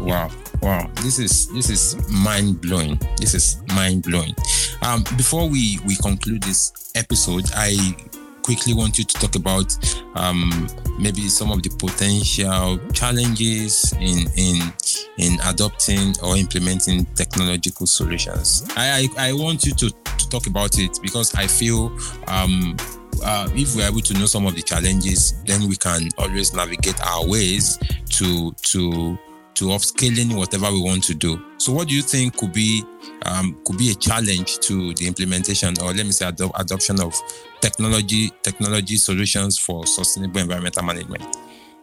wow 0.00 0.30
wow 0.62 0.90
this 1.02 1.18
is 1.18 1.48
this 1.52 1.68
is 1.68 2.10
mind 2.10 2.60
blowing 2.62 2.98
this 3.18 3.34
is 3.34 3.58
mind 3.74 4.02
blowing 4.02 4.34
um 4.80 5.04
before 5.16 5.48
we 5.48 5.78
we 5.86 5.96
conclude 5.96 6.42
this 6.42 6.90
episode 6.94 7.44
i 7.54 7.94
quickly 8.42 8.74
want 8.74 8.98
you 8.98 9.04
to 9.04 9.14
talk 9.14 9.36
about 9.36 9.76
um, 10.16 10.68
maybe 10.98 11.28
some 11.28 11.52
of 11.52 11.62
the 11.62 11.70
potential 11.78 12.78
challenges 12.92 13.92
in 14.00 14.26
in 14.36 14.72
in 15.18 15.38
adopting 15.46 16.14
or 16.22 16.36
implementing 16.36 17.04
technological 17.14 17.86
solutions. 17.86 18.66
I 18.76 19.08
I, 19.16 19.28
I 19.28 19.32
want 19.32 19.64
you 19.64 19.72
to, 19.74 19.90
to 19.90 20.28
talk 20.30 20.46
about 20.46 20.78
it 20.78 20.98
because 21.02 21.34
I 21.34 21.46
feel 21.46 21.96
um, 22.26 22.76
uh, 23.22 23.48
if 23.52 23.76
we're 23.76 23.88
able 23.88 24.00
to 24.00 24.14
know 24.14 24.26
some 24.26 24.46
of 24.46 24.54
the 24.54 24.62
challenges, 24.62 25.34
then 25.44 25.68
we 25.68 25.76
can 25.76 26.08
always 26.18 26.54
navigate 26.54 27.00
our 27.06 27.26
ways 27.26 27.78
to 28.10 28.52
to 28.52 29.18
to 29.54 29.66
upscaling 29.66 30.36
whatever 30.36 30.70
we 30.72 30.80
want 30.80 31.04
to 31.04 31.14
do. 31.14 31.42
So, 31.58 31.72
what 31.72 31.88
do 31.88 31.94
you 31.94 32.02
think 32.02 32.36
could 32.36 32.52
be 32.52 32.84
um, 33.26 33.60
could 33.64 33.78
be 33.78 33.90
a 33.90 33.94
challenge 33.94 34.58
to 34.60 34.94
the 34.94 35.06
implementation, 35.06 35.74
or 35.82 35.92
let 35.92 36.06
me 36.06 36.12
say, 36.12 36.26
ad- 36.26 36.40
adoption 36.54 37.00
of 37.00 37.14
technology 37.60 38.30
technology 38.42 38.96
solutions 38.96 39.58
for 39.58 39.86
sustainable 39.86 40.40
environmental 40.40 40.82
management? 40.82 41.24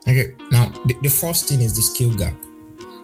Okay, 0.08 0.34
now 0.52 0.70
the, 0.86 0.96
the 1.02 1.10
first 1.10 1.50
thing 1.50 1.62
is 1.62 1.76
the 1.76 1.82
skill 1.82 2.14
gap. 2.16 2.34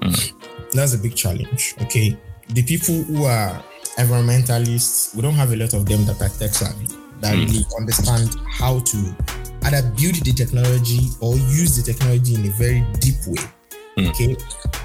Mm. 0.01 0.33
That's 0.71 0.93
a 0.93 0.97
big 0.97 1.15
challenge. 1.15 1.75
Okay, 1.81 2.17
the 2.49 2.63
people 2.63 2.95
who 3.03 3.25
are 3.25 3.63
environmentalists, 3.97 5.15
we 5.15 5.21
don't 5.21 5.35
have 5.35 5.51
a 5.51 5.55
lot 5.55 5.73
of 5.73 5.85
them 5.85 6.05
that 6.05 6.19
are 6.21 6.29
tech 6.29 6.51
savvy 6.51 6.87
that 7.23 7.33
mm. 7.33 7.47
really 7.47 7.65
understand 7.79 8.35
how 8.51 8.79
to 8.79 8.97
either 9.63 9.81
build 9.95 10.19
the 10.27 10.33
technology 10.35 11.07
or 11.21 11.35
use 11.35 11.79
the 11.79 11.83
technology 11.83 12.35
in 12.35 12.45
a 12.45 12.53
very 12.59 12.85
deep 12.99 13.15
way 13.27 13.43
Mm. 13.97 14.09
Okay, 14.09 14.35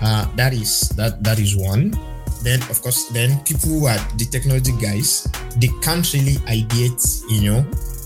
uh, 0.03 0.29
that 0.37 0.53
is 0.53 0.90
that 1.01 1.24
that 1.24 1.38
is 1.38 1.57
one. 1.57 1.96
Then 2.42 2.61
of 2.68 2.81
course, 2.83 3.09
then 3.09 3.40
people 3.44 3.68
who 3.68 3.87
are 3.87 3.98
the 4.20 4.29
technology 4.31 4.72
guys, 4.77 5.27
they 5.57 5.72
can't 5.81 6.05
really 6.12 6.37
ideate, 6.44 7.01
you 7.33 7.51
know, 7.51 7.61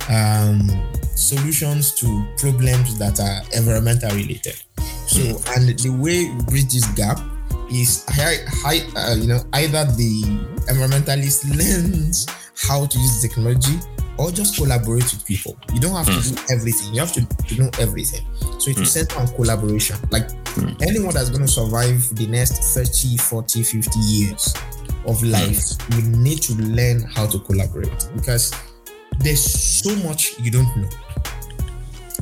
um, 0.08 0.62
solutions 1.14 1.92
to 1.98 2.06
problems 2.38 2.98
that 2.98 3.18
are 3.18 3.42
environmental 3.58 4.10
related. 4.14 4.56
So, 5.10 5.20
mm. 5.20 5.56
and 5.58 5.78
the 5.78 5.90
way 5.90 6.30
we 6.30 6.42
bridge 6.46 6.72
this 6.72 6.86
gap 6.94 7.18
is 7.70 8.06
high, 8.08 8.40
high, 8.62 8.80
uh, 8.94 9.16
you 9.16 9.26
know, 9.26 9.42
either 9.58 9.84
the 9.98 10.22
environmentalist 10.70 11.44
learns 11.58 12.26
how 12.56 12.86
to 12.86 12.98
use 12.98 13.20
technology 13.20 13.74
or 14.22 14.30
just 14.30 14.56
collaborate 14.56 15.02
with 15.02 15.26
people. 15.26 15.58
You 15.74 15.80
don't 15.80 15.94
have 15.94 16.06
mm. 16.06 16.22
to 16.22 16.34
do 16.34 16.54
everything. 16.54 16.94
You 16.94 17.00
have 17.00 17.12
to, 17.12 17.26
to 17.26 17.62
know 17.62 17.70
everything. 17.80 18.24
So 18.58 18.70
it 18.70 18.76
will 18.76 18.84
mm. 18.84 18.86
center 18.86 19.18
on 19.18 19.26
collaboration. 19.28 19.96
Like 20.10 20.28
mm. 20.54 20.80
anyone 20.82 21.12
that's 21.12 21.28
going 21.30 21.42
to 21.42 21.48
survive 21.48 22.14
the 22.14 22.26
next 22.28 22.74
30, 22.74 23.16
40, 23.16 23.62
50 23.62 23.98
years 24.00 24.54
of 25.06 25.20
hmm. 25.20 25.30
life, 25.30 25.58
mm. 25.58 25.96
you 25.96 26.16
need 26.18 26.40
to 26.42 26.54
learn 26.54 27.02
how 27.02 27.26
to 27.26 27.38
collaborate 27.40 28.08
because 28.14 28.54
there's 29.18 29.42
so 29.42 29.94
much 30.06 30.38
you 30.40 30.50
don't 30.50 30.76
know. 30.76 30.88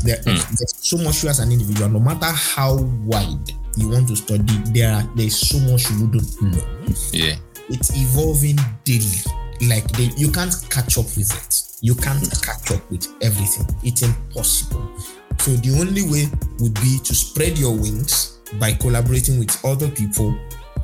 There. 0.02 0.16
There's 0.24 0.74
so 0.78 0.96
much 0.96 1.22
you 1.22 1.28
as 1.28 1.40
an 1.40 1.52
individual, 1.52 1.90
no 1.90 2.00
matter 2.00 2.24
how 2.24 2.78
wide 3.04 3.50
you 3.76 3.90
want 3.90 4.08
to 4.08 4.16
study, 4.16 4.42
there 4.72 4.94
are, 4.94 5.02
there's 5.14 5.36
so 5.36 5.58
much 5.70 5.90
you 5.90 6.06
wouldn't 6.06 6.40
know. 6.42 6.64
Yeah. 7.12 7.36
It's 7.68 7.90
evolving 7.94 8.56
daily. 8.84 9.20
Like 9.68 9.86
they, 9.92 10.10
you 10.16 10.32
can't 10.32 10.54
catch 10.70 10.96
up 10.96 11.04
with 11.04 11.30
it. 11.30 11.69
You 11.81 11.95
can't 11.95 12.23
catch 12.43 12.71
up 12.73 12.90
with 12.90 13.07
everything. 13.23 13.66
It's 13.83 14.03
impossible. 14.03 14.90
So 15.38 15.53
the 15.53 15.79
only 15.81 16.03
way 16.03 16.29
would 16.59 16.75
be 16.75 16.99
to 17.03 17.14
spread 17.14 17.57
your 17.57 17.75
wings 17.75 18.40
by 18.59 18.73
collaborating 18.73 19.38
with 19.38 19.64
other 19.64 19.88
people 19.88 20.37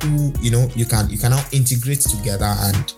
who 0.03 0.33
you 0.41 0.51
know 0.51 0.69
you 0.75 0.87
can 0.87 1.09
you 1.11 1.19
can 1.19 1.31
now 1.31 1.45
integrate 1.53 2.01
together 2.01 2.55
and 2.61 2.95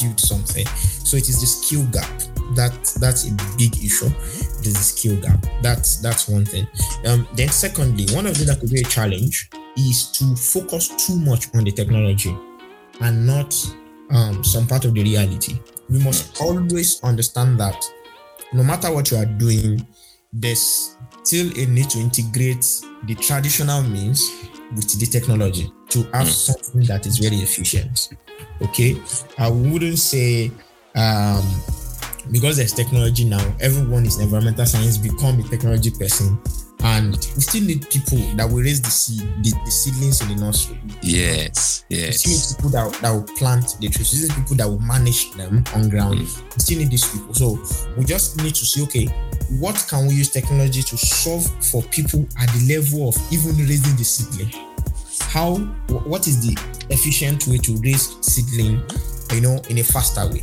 build 0.00 0.18
something. 0.18 0.66
So 0.66 1.16
it 1.16 1.28
is 1.28 1.40
the 1.40 1.46
skill 1.46 1.84
gap. 1.92 2.08
That 2.54 2.72
that's 3.00 3.28
a 3.28 3.32
big 3.58 3.76
issue. 3.84 4.06
A 4.06 4.64
skill 4.64 5.20
gap. 5.20 5.44
That's 5.60 5.96
that's 5.96 6.28
one 6.28 6.44
thing. 6.44 6.66
Um, 7.06 7.26
then 7.34 7.48
secondly, 7.48 8.06
one 8.14 8.26
of 8.26 8.38
the 8.38 8.44
that 8.44 8.60
could 8.60 8.70
be 8.70 8.80
a 8.80 8.84
challenge 8.84 9.50
is 9.76 10.10
to 10.12 10.36
focus 10.36 10.88
too 11.06 11.18
much 11.18 11.54
on 11.54 11.64
the 11.64 11.72
technology 11.72 12.36
and 13.00 13.26
not 13.26 13.54
um, 14.10 14.44
some 14.44 14.66
part 14.66 14.84
of 14.84 14.94
the 14.94 15.02
reality. 15.02 15.58
We 15.92 16.02
must 16.02 16.40
always 16.40 17.02
understand 17.04 17.60
that 17.60 17.84
no 18.54 18.62
matter 18.62 18.90
what 18.90 19.10
you 19.10 19.18
are 19.18 19.26
doing, 19.26 19.86
there's 20.32 20.96
still 21.22 21.52
a 21.58 21.66
need 21.66 21.90
to 21.90 21.98
integrate 21.98 22.64
the 23.04 23.14
traditional 23.14 23.82
means 23.82 24.30
with 24.74 24.98
the 24.98 25.06
technology 25.06 25.70
to 25.90 26.02
have 26.14 26.26
mm. 26.26 26.30
something 26.30 26.82
that 26.84 27.06
is 27.06 27.18
very 27.18 27.36
efficient. 27.36 28.08
Okay, 28.62 28.96
I 29.38 29.50
wouldn't 29.50 29.98
say 29.98 30.50
um, 30.94 31.62
because 32.30 32.56
there's 32.56 32.72
technology 32.72 33.24
now, 33.24 33.44
everyone 33.60 34.06
is 34.06 34.18
environmental 34.18 34.64
science 34.64 34.96
become 34.96 35.40
a 35.40 35.42
technology 35.42 35.90
person 35.90 36.38
and 36.84 37.12
we 37.36 37.40
still 37.40 37.62
need 37.62 37.88
people 37.90 38.18
that 38.36 38.48
will 38.48 38.62
raise 38.62 38.80
the 38.80 38.90
seed, 38.90 39.20
the, 39.42 39.52
the 39.64 39.70
seedlings 39.70 40.20
in 40.20 40.28
the 40.28 40.44
nursery. 40.44 40.78
Yes, 41.00 41.84
yes. 41.88 42.26
We 42.26 42.32
still 42.32 42.32
need 42.32 42.56
people 42.56 42.70
that, 42.70 43.02
that 43.02 43.10
will 43.12 43.36
plant 43.36 43.76
the 43.80 43.88
trees. 43.88 44.12
We 44.12 44.28
need 44.28 44.34
people 44.34 44.56
that 44.56 44.68
will 44.68 44.80
manage 44.80 45.32
them 45.32 45.64
on 45.74 45.88
ground. 45.88 46.20
Mm. 46.20 46.54
We 46.54 46.60
still 46.60 46.78
need 46.78 46.90
these 46.90 47.08
people. 47.08 47.34
So 47.34 47.58
we 47.96 48.04
just 48.04 48.36
need 48.38 48.54
to 48.56 48.64
see, 48.64 48.82
okay, 48.84 49.06
what 49.60 49.84
can 49.88 50.08
we 50.08 50.14
use 50.14 50.30
technology 50.30 50.82
to 50.82 50.96
solve 50.96 51.46
for 51.64 51.82
people 51.84 52.26
at 52.40 52.48
the 52.50 52.74
level 52.74 53.08
of 53.08 53.16
even 53.32 53.56
raising 53.58 53.96
the 53.96 54.04
seedling? 54.04 54.52
How? 55.30 55.56
What 56.04 56.26
is 56.26 56.44
the 56.44 56.58
efficient 56.90 57.46
way 57.46 57.58
to 57.58 57.76
raise 57.76 58.16
seedling? 58.26 58.82
You 59.32 59.40
know, 59.40 59.62
in 59.70 59.78
a 59.78 59.84
faster 59.84 60.26
way. 60.28 60.42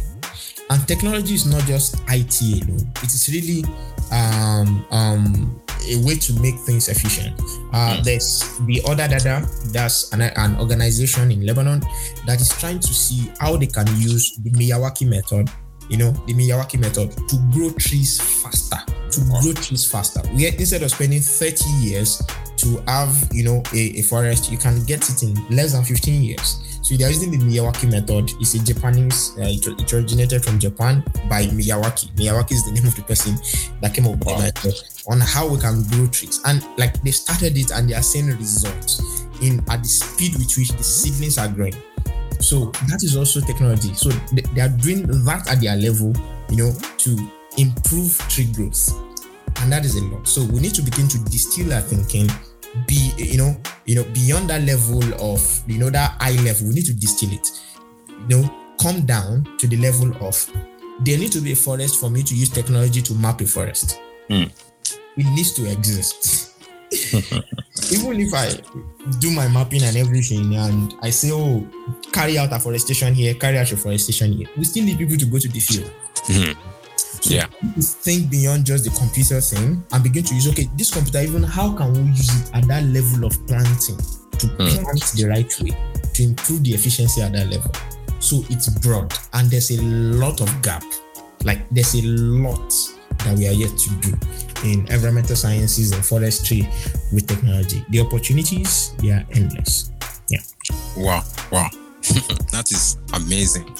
And 0.69 0.87
technology 0.87 1.33
is 1.33 1.45
not 1.45 1.63
just 1.63 1.95
IT 2.09 2.63
alone. 2.63 2.91
It 3.03 3.11
is 3.13 3.29
really 3.33 3.65
um, 4.11 4.85
um, 4.91 5.61
a 5.87 5.95
way 6.05 6.15
to 6.15 6.33
make 6.39 6.55
things 6.55 6.89
efficient. 6.89 7.39
Uh, 7.71 7.97
mm. 7.97 8.03
There's 8.03 8.57
the 8.65 8.81
Other 8.85 9.07
Dada, 9.07 9.47
that's 9.71 10.11
an, 10.13 10.21
an, 10.21 10.57
organization 10.59 11.31
in 11.31 11.45
Lebanon 11.45 11.81
that 12.25 12.41
is 12.41 12.49
trying 12.59 12.79
to 12.79 12.93
see 12.93 13.31
how 13.39 13.57
they 13.57 13.67
can 13.67 13.87
use 13.97 14.37
the 14.37 14.51
Miyawaki 14.51 15.07
method, 15.07 15.49
you 15.89 15.97
know, 15.97 16.11
the 16.27 16.33
Miyawaki 16.33 16.79
method 16.79 17.11
to 17.11 17.35
grow 17.51 17.71
trees 17.71 18.19
faster, 18.19 18.77
to 19.11 19.21
grow 19.41 19.53
trees 19.53 19.89
faster. 19.89 20.21
We 20.33 20.47
instead 20.47 20.83
of 20.83 20.91
spending 20.91 21.21
30 21.21 21.69
years 21.79 22.21
to 22.59 22.81
have 22.87 23.15
you 23.31 23.43
know 23.43 23.63
a, 23.73 23.99
a 23.99 24.01
forest, 24.01 24.51
you 24.51 24.57
can 24.57 24.83
get 24.83 25.09
it 25.09 25.23
in 25.23 25.35
less 25.49 25.73
than 25.73 25.83
15 25.83 26.21
years. 26.21 26.79
So 26.81 26.95
they're 26.95 27.09
using 27.09 27.31
the 27.31 27.37
Miyawaki 27.37 27.91
method. 27.91 28.31
It's 28.39 28.55
a 28.55 28.63
Japanese, 28.63 29.37
uh, 29.37 29.43
it, 29.43 29.67
it, 29.67 29.93
originated 29.93 30.43
from 30.43 30.57
Japan 30.57 31.03
by 31.29 31.45
Miyawaki. 31.45 32.09
Miyawaki 32.15 32.53
is 32.53 32.65
the 32.65 32.71
name 32.71 32.87
of 32.87 32.95
the 32.95 33.03
person 33.03 33.35
that 33.81 33.93
came 33.93 34.07
up 34.07 34.17
with 34.17 34.25
wow. 34.25 34.37
the 34.37 34.43
method 34.43 34.73
on 35.07 35.19
how 35.19 35.47
we 35.47 35.59
can 35.59 35.83
grow 35.89 36.07
trees. 36.07 36.41
And 36.45 36.65
like 36.77 37.01
they 37.03 37.11
started 37.11 37.57
it 37.57 37.71
and 37.71 37.89
they 37.89 37.93
are 37.93 38.01
seeing 38.01 38.27
results 38.27 39.21
in 39.41 39.59
at 39.69 39.83
the 39.83 39.87
speed 39.87 40.33
with 40.33 40.51
which 40.57 40.71
the 40.71 40.83
seedlings 40.83 41.37
are 41.37 41.47
growing. 41.47 41.75
So 42.39 42.71
that 42.87 43.03
is 43.03 43.15
also 43.15 43.39
technology. 43.41 43.93
So 43.93 44.09
they, 44.33 44.41
they 44.53 44.61
are 44.61 44.69
doing 44.69 45.05
that 45.25 45.47
at 45.47 45.61
their 45.61 45.75
level, 45.75 46.13
you 46.49 46.57
know, 46.57 46.73
to 46.73 47.31
improve 47.57 48.17
tree 48.29 48.51
growth. 48.51 48.89
And 49.61 49.71
that 49.71 49.85
is 49.85 49.95
a 49.95 50.03
lot. 50.05 50.27
So 50.27 50.43
we 50.45 50.61
need 50.61 50.73
to 50.75 50.81
begin 50.81 51.07
to 51.09 51.19
distill 51.25 51.73
our 51.73 51.81
thinking 51.81 52.29
be 52.87 53.13
you 53.17 53.37
know 53.37 53.55
you 53.85 53.95
know 53.95 54.03
beyond 54.13 54.49
that 54.49 54.61
level 54.63 55.03
of 55.21 55.41
you 55.67 55.77
know 55.77 55.89
that 55.89 56.15
eye 56.19 56.37
level 56.43 56.67
we 56.67 56.75
need 56.75 56.85
to 56.85 56.93
distill 56.93 57.31
it. 57.31 57.49
You 58.29 58.37
know 58.37 58.55
come 58.79 59.01
down 59.05 59.45
to 59.57 59.67
the 59.67 59.77
level 59.77 60.15
of 60.25 60.51
there 61.01 61.17
need 61.17 61.31
to 61.31 61.41
be 61.41 61.53
a 61.53 61.55
forest 61.55 61.99
for 61.99 62.09
me 62.09 62.23
to 62.23 62.35
use 62.35 62.49
technology 62.49 63.01
to 63.01 63.13
map 63.15 63.41
a 63.41 63.45
forest. 63.45 63.99
Mm. 64.29 64.51
it 65.17 65.25
needs 65.25 65.53
to 65.53 65.69
exist. 65.69 66.45
Even 67.91 68.19
if 68.19 68.33
i 68.33 68.49
do 69.19 69.31
my 69.31 69.47
mapping 69.47 69.83
and 69.83 69.95
everything 69.95 70.55
and 70.55 70.95
i 71.03 71.09
say 71.11 71.29
oh 71.31 71.65
carry 72.11 72.37
out 72.37 72.51
afforestation 72.51 73.13
here 73.13 73.35
carry 73.35 73.59
out 73.59 73.69
reforestation 73.71 74.33
here 74.33 74.47
we 74.57 74.63
still 74.63 74.83
need 74.83 74.97
people 74.97 75.15
to 75.15 75.25
go 75.25 75.37
to 75.37 75.47
the 75.47 75.59
field. 75.59 75.91
Mm 76.25 76.57
so 77.29 77.35
yeah. 77.35 77.45
think 77.79 78.31
beyond 78.31 78.65
just 78.65 78.83
the 78.83 78.89
computer 78.97 79.39
thing 79.39 79.83
and 79.91 80.03
begin 80.03 80.23
to 80.23 80.33
use 80.33 80.47
okay, 80.49 80.67
this 80.75 80.91
computer, 80.91 81.19
even 81.19 81.43
how 81.43 81.75
can 81.75 81.93
we 81.93 81.99
use 82.09 82.29
it 82.41 82.55
at 82.55 82.67
that 82.67 82.83
level 82.85 83.25
of 83.25 83.33
planting 83.45 83.97
to 84.39 84.47
mm. 84.47 84.57
plant 84.57 85.03
the 85.15 85.27
right 85.29 85.61
way 85.61 85.69
to 86.13 86.23
improve 86.23 86.63
the 86.63 86.73
efficiency 86.73 87.21
at 87.21 87.31
that 87.33 87.47
level. 87.49 87.71
So 88.19 88.43
it's 88.49 88.67
broad 88.79 89.13
and 89.33 89.49
there's 89.51 89.69
a 89.69 89.79
lot 89.81 90.41
of 90.41 90.49
gap. 90.63 90.83
Like 91.43 91.69
there's 91.69 91.93
a 91.93 92.01
lot 92.01 92.73
that 93.19 93.37
we 93.37 93.47
are 93.47 93.53
yet 93.53 93.77
to 93.77 93.89
do 94.01 94.17
in 94.65 94.87
environmental 94.91 95.35
sciences 95.35 95.91
and 95.91 96.03
forestry 96.03 96.67
with 97.13 97.27
technology. 97.27 97.85
The 97.89 98.01
opportunities 98.01 98.95
they 98.97 99.11
are 99.11 99.23
endless. 99.33 99.91
Yeah. 100.29 100.41
Wow. 100.97 101.23
Wow. 101.51 101.69
that 102.51 102.71
is 102.71 102.97
amazing. 103.13 103.71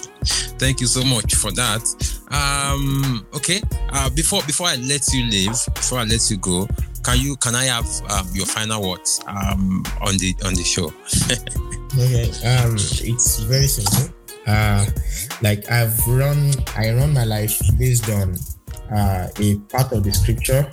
Thank 0.60 0.82
you 0.82 0.88
so 0.88 1.04
much 1.04 1.36
for 1.36 1.52
that. 1.52 1.84
Um, 2.32 3.26
okay. 3.34 3.62
Uh, 3.90 4.10
before 4.10 4.42
before 4.44 4.68
I 4.68 4.76
let 4.76 5.12
you 5.14 5.26
leave, 5.26 5.58
before 5.74 6.00
I 6.00 6.04
let 6.04 6.30
you 6.30 6.38
go, 6.38 6.68
can 7.04 7.20
you 7.20 7.36
can 7.38 7.56
I 7.56 7.66
have 7.66 7.88
um, 8.10 8.28
your 8.34 8.46
final 8.46 8.90
words 8.90 9.22
um, 9.28 9.84
on 10.02 10.18
the 10.18 10.36
on 10.46 10.54
the 10.54 10.64
show? 10.64 10.88
okay. 11.98 12.30
Um, 12.46 12.76
it's 12.76 13.40
very 13.40 13.68
simple. 13.68 14.14
Uh, 14.48 14.86
like 15.42 15.70
I've 15.72 15.98
run, 16.08 16.52
I 16.76 16.92
run 16.92 17.14
my 17.14 17.24
life 17.24 17.60
based 17.78 18.10
on 18.10 18.36
uh, 18.92 19.28
a 19.38 19.58
part 19.70 19.92
of 19.92 20.04
the 20.04 20.12
scripture 20.12 20.68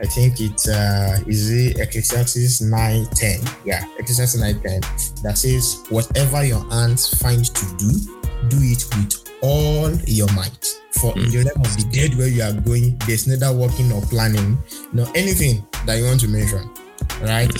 I 0.00 0.06
think 0.06 0.40
it's 0.40 0.68
uh 0.68 1.18
is 1.26 1.50
it 1.50 1.78
Ecclesiastes 1.78 2.60
9 2.60 3.06
10. 3.06 3.40
Yeah, 3.64 3.84
Ecclesiastes 3.98 4.40
9 4.40 4.60
10 4.60 4.80
that 5.22 5.38
says, 5.38 5.84
Whatever 5.88 6.44
your 6.44 6.68
hands 6.70 7.08
find 7.20 7.44
to 7.44 7.66
do, 7.76 8.22
do 8.48 8.58
it 8.60 8.84
with 8.96 9.24
all 9.42 9.90
your 10.06 10.32
might. 10.34 10.66
For 10.92 11.12
mm. 11.12 11.24
in 11.24 11.30
the 11.30 11.50
realm 11.50 11.60
of 11.60 11.76
the 11.76 11.88
dead 11.92 12.16
where 12.16 12.28
you 12.28 12.42
are 12.42 12.52
going, 12.52 12.96
there's 13.06 13.26
neither 13.26 13.52
working 13.52 13.92
or 13.92 14.02
planning, 14.02 14.58
nor 14.92 15.06
anything 15.14 15.66
that 15.86 15.98
you 15.98 16.04
want 16.04 16.20
to 16.20 16.28
mention. 16.28 16.70
Right? 17.20 17.52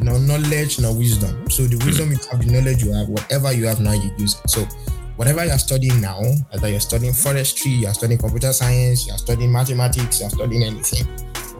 No 0.00 0.18
knowledge, 0.18 0.78
no 0.78 0.92
wisdom. 0.92 1.48
So 1.50 1.64
the 1.64 1.76
wisdom 1.84 2.12
you 2.12 2.18
have, 2.30 2.44
the 2.44 2.52
knowledge 2.52 2.82
you 2.82 2.92
have, 2.92 3.08
whatever 3.08 3.52
you 3.52 3.66
have 3.66 3.80
now, 3.80 3.92
you 3.92 4.10
use 4.18 4.40
it. 4.40 4.50
So 4.50 4.62
whatever 5.16 5.44
you're 5.44 5.58
studying 5.58 6.00
now, 6.00 6.20
either 6.54 6.68
you're 6.68 6.80
studying 6.80 7.12
forestry, 7.12 7.72
you're 7.72 7.94
studying 7.94 8.18
computer 8.18 8.52
science, 8.52 9.06
you're 9.06 9.18
studying 9.18 9.52
mathematics, 9.52 10.20
you're 10.20 10.30
studying 10.30 10.64
anything 10.64 11.06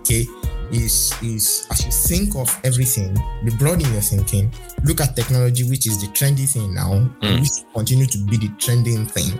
okay, 0.02 0.26
is 0.72 1.14
is 1.22 1.66
as 1.70 1.84
you 1.84 1.92
think 1.92 2.34
of 2.36 2.48
everything, 2.64 3.14
be 3.44 3.54
broad 3.56 3.82
in 3.82 3.92
your 3.92 4.00
thinking. 4.00 4.52
Look 4.84 5.00
at 5.00 5.14
technology, 5.14 5.64
which 5.64 5.86
is 5.86 6.00
the 6.00 6.08
trendy 6.08 6.48
thing 6.48 6.74
now, 6.74 7.08
mm. 7.20 7.40
which 7.40 7.50
continue 7.74 8.06
to 8.06 8.18
be 8.18 8.36
the 8.38 8.48
trending 8.58 9.06
thing. 9.06 9.38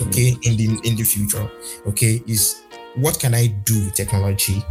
Okay, 0.00 0.32
mm. 0.32 0.46
in 0.46 0.56
the 0.56 0.88
in 0.88 0.96
the 0.96 1.04
future. 1.04 1.48
Okay, 1.86 2.22
is 2.26 2.62
what 2.94 3.18
can 3.20 3.34
I 3.34 3.48
do 3.64 3.84
with 3.84 3.94
technology, 3.94 4.62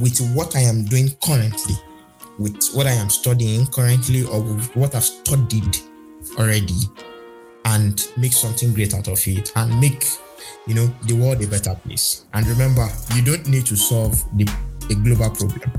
with 0.00 0.18
what 0.34 0.56
I 0.56 0.60
am 0.60 0.84
doing 0.84 1.10
currently, 1.22 1.74
with 2.38 2.72
what 2.72 2.86
I 2.86 2.92
am 2.92 3.10
studying 3.10 3.66
currently, 3.66 4.24
or 4.24 4.40
with 4.40 4.74
what 4.74 4.94
I've 4.94 5.04
studied 5.04 5.76
already, 6.38 6.88
and 7.66 8.08
make 8.16 8.32
something 8.32 8.72
great 8.72 8.94
out 8.94 9.08
of 9.08 9.20
it, 9.28 9.52
and 9.56 9.78
make 9.80 10.04
you 10.66 10.74
know, 10.74 10.86
the 11.06 11.14
world 11.14 11.42
a 11.42 11.46
better 11.46 11.74
place. 11.74 12.24
And 12.32 12.46
remember, 12.46 12.88
you 13.14 13.22
don't 13.22 13.46
need 13.46 13.66
to 13.66 13.76
solve 13.76 14.14
the, 14.36 14.50
a 14.90 14.94
global 14.94 15.30
problem. 15.30 15.72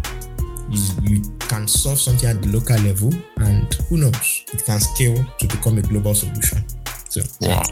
You, 0.70 0.82
you 1.04 1.22
can 1.40 1.68
solve 1.68 2.00
something 2.00 2.30
at 2.30 2.42
the 2.42 2.50
local 2.50 2.78
level, 2.78 3.14
and 3.38 3.72
who 3.90 3.98
knows, 3.98 4.46
it 4.52 4.66
can 4.66 4.80
scale 4.80 5.24
to 5.40 5.48
become 5.48 5.78
a 5.78 5.82
global 5.82 6.16
solution. 6.16 6.64
So 7.10 7.22
wow, 7.42 7.64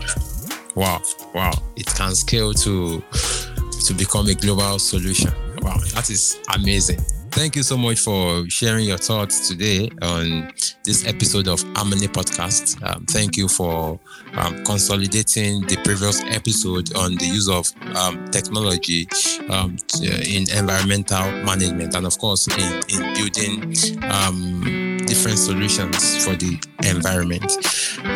wow, 0.75 1.01
wow! 1.33 1.51
It 1.75 1.87
can 1.87 2.15
scale 2.15 2.53
to 2.53 3.03
to 3.85 3.93
become 3.93 4.27
a 4.27 4.35
global 4.35 4.79
solution. 4.79 5.31
Wow, 5.61 5.77
that 5.93 6.09
is 6.09 6.39
amazing. 6.53 6.99
Thank 7.35 7.55
you 7.55 7.63
so 7.63 7.77
much 7.77 7.99
for 7.99 8.47
sharing 8.47 8.85
your 8.85 8.99
thoughts 8.99 9.47
today 9.47 9.89
on 10.03 10.51
this 10.85 11.07
episode 11.07 11.47
of 11.47 11.63
Harmony 11.75 12.07
Podcast. 12.07 12.81
Um, 12.83 13.05
thank 13.07 13.37
you 13.37 13.47
for 13.47 13.99
um, 14.35 14.63
consolidating 14.63 15.61
the 15.61 15.77
previous 15.83 16.21
episode 16.25 16.95
on 16.95 17.15
the 17.15 17.25
use 17.25 17.49
of 17.49 17.71
um, 17.97 18.29
technology 18.29 19.07
um, 19.49 19.77
in 20.03 20.47
environmental 20.55 21.31
management 21.43 21.95
and, 21.95 22.05
of 22.05 22.17
course, 22.19 22.47
in, 22.47 22.83
in 22.89 23.13
building 23.15 23.73
um, 24.03 24.82
different 25.13 25.37
solutions 25.37 26.25
for 26.25 26.35
the 26.35 26.57
environment. 26.89 27.45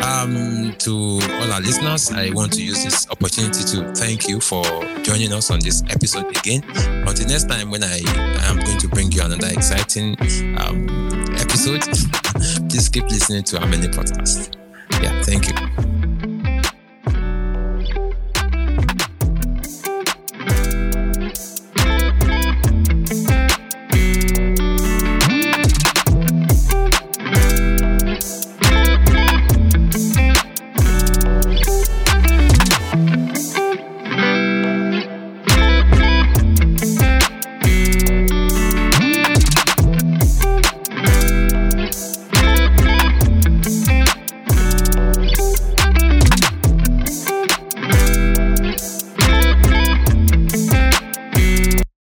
Um, 0.02 0.74
to 0.78 0.92
all 1.38 1.52
our 1.52 1.60
listeners, 1.60 2.10
I 2.10 2.30
want 2.30 2.52
to 2.54 2.62
use 2.62 2.82
this 2.82 3.08
opportunity 3.08 3.62
to 3.72 3.94
thank 3.94 4.28
you 4.28 4.40
for 4.40 4.64
joining 5.04 5.32
us 5.32 5.52
on 5.52 5.60
this 5.60 5.84
episode 5.90 6.26
again. 6.36 6.64
Until 7.06 7.28
next 7.28 7.48
time, 7.48 7.70
when 7.70 7.84
I 7.84 8.00
am 8.48 8.58
going 8.58 8.78
to 8.78 8.88
bring 8.88 9.12
you 9.12 9.22
another 9.22 9.46
exciting 9.46 10.16
um, 10.58 10.88
episode, 11.38 11.82
please 12.68 12.88
keep 12.88 13.04
listening 13.04 13.44
to 13.44 13.60
our 13.60 13.68
many 13.68 13.86
podcasts. 13.86 14.52
Yeah, 15.00 15.22
thank 15.22 15.46
you. 15.46 15.67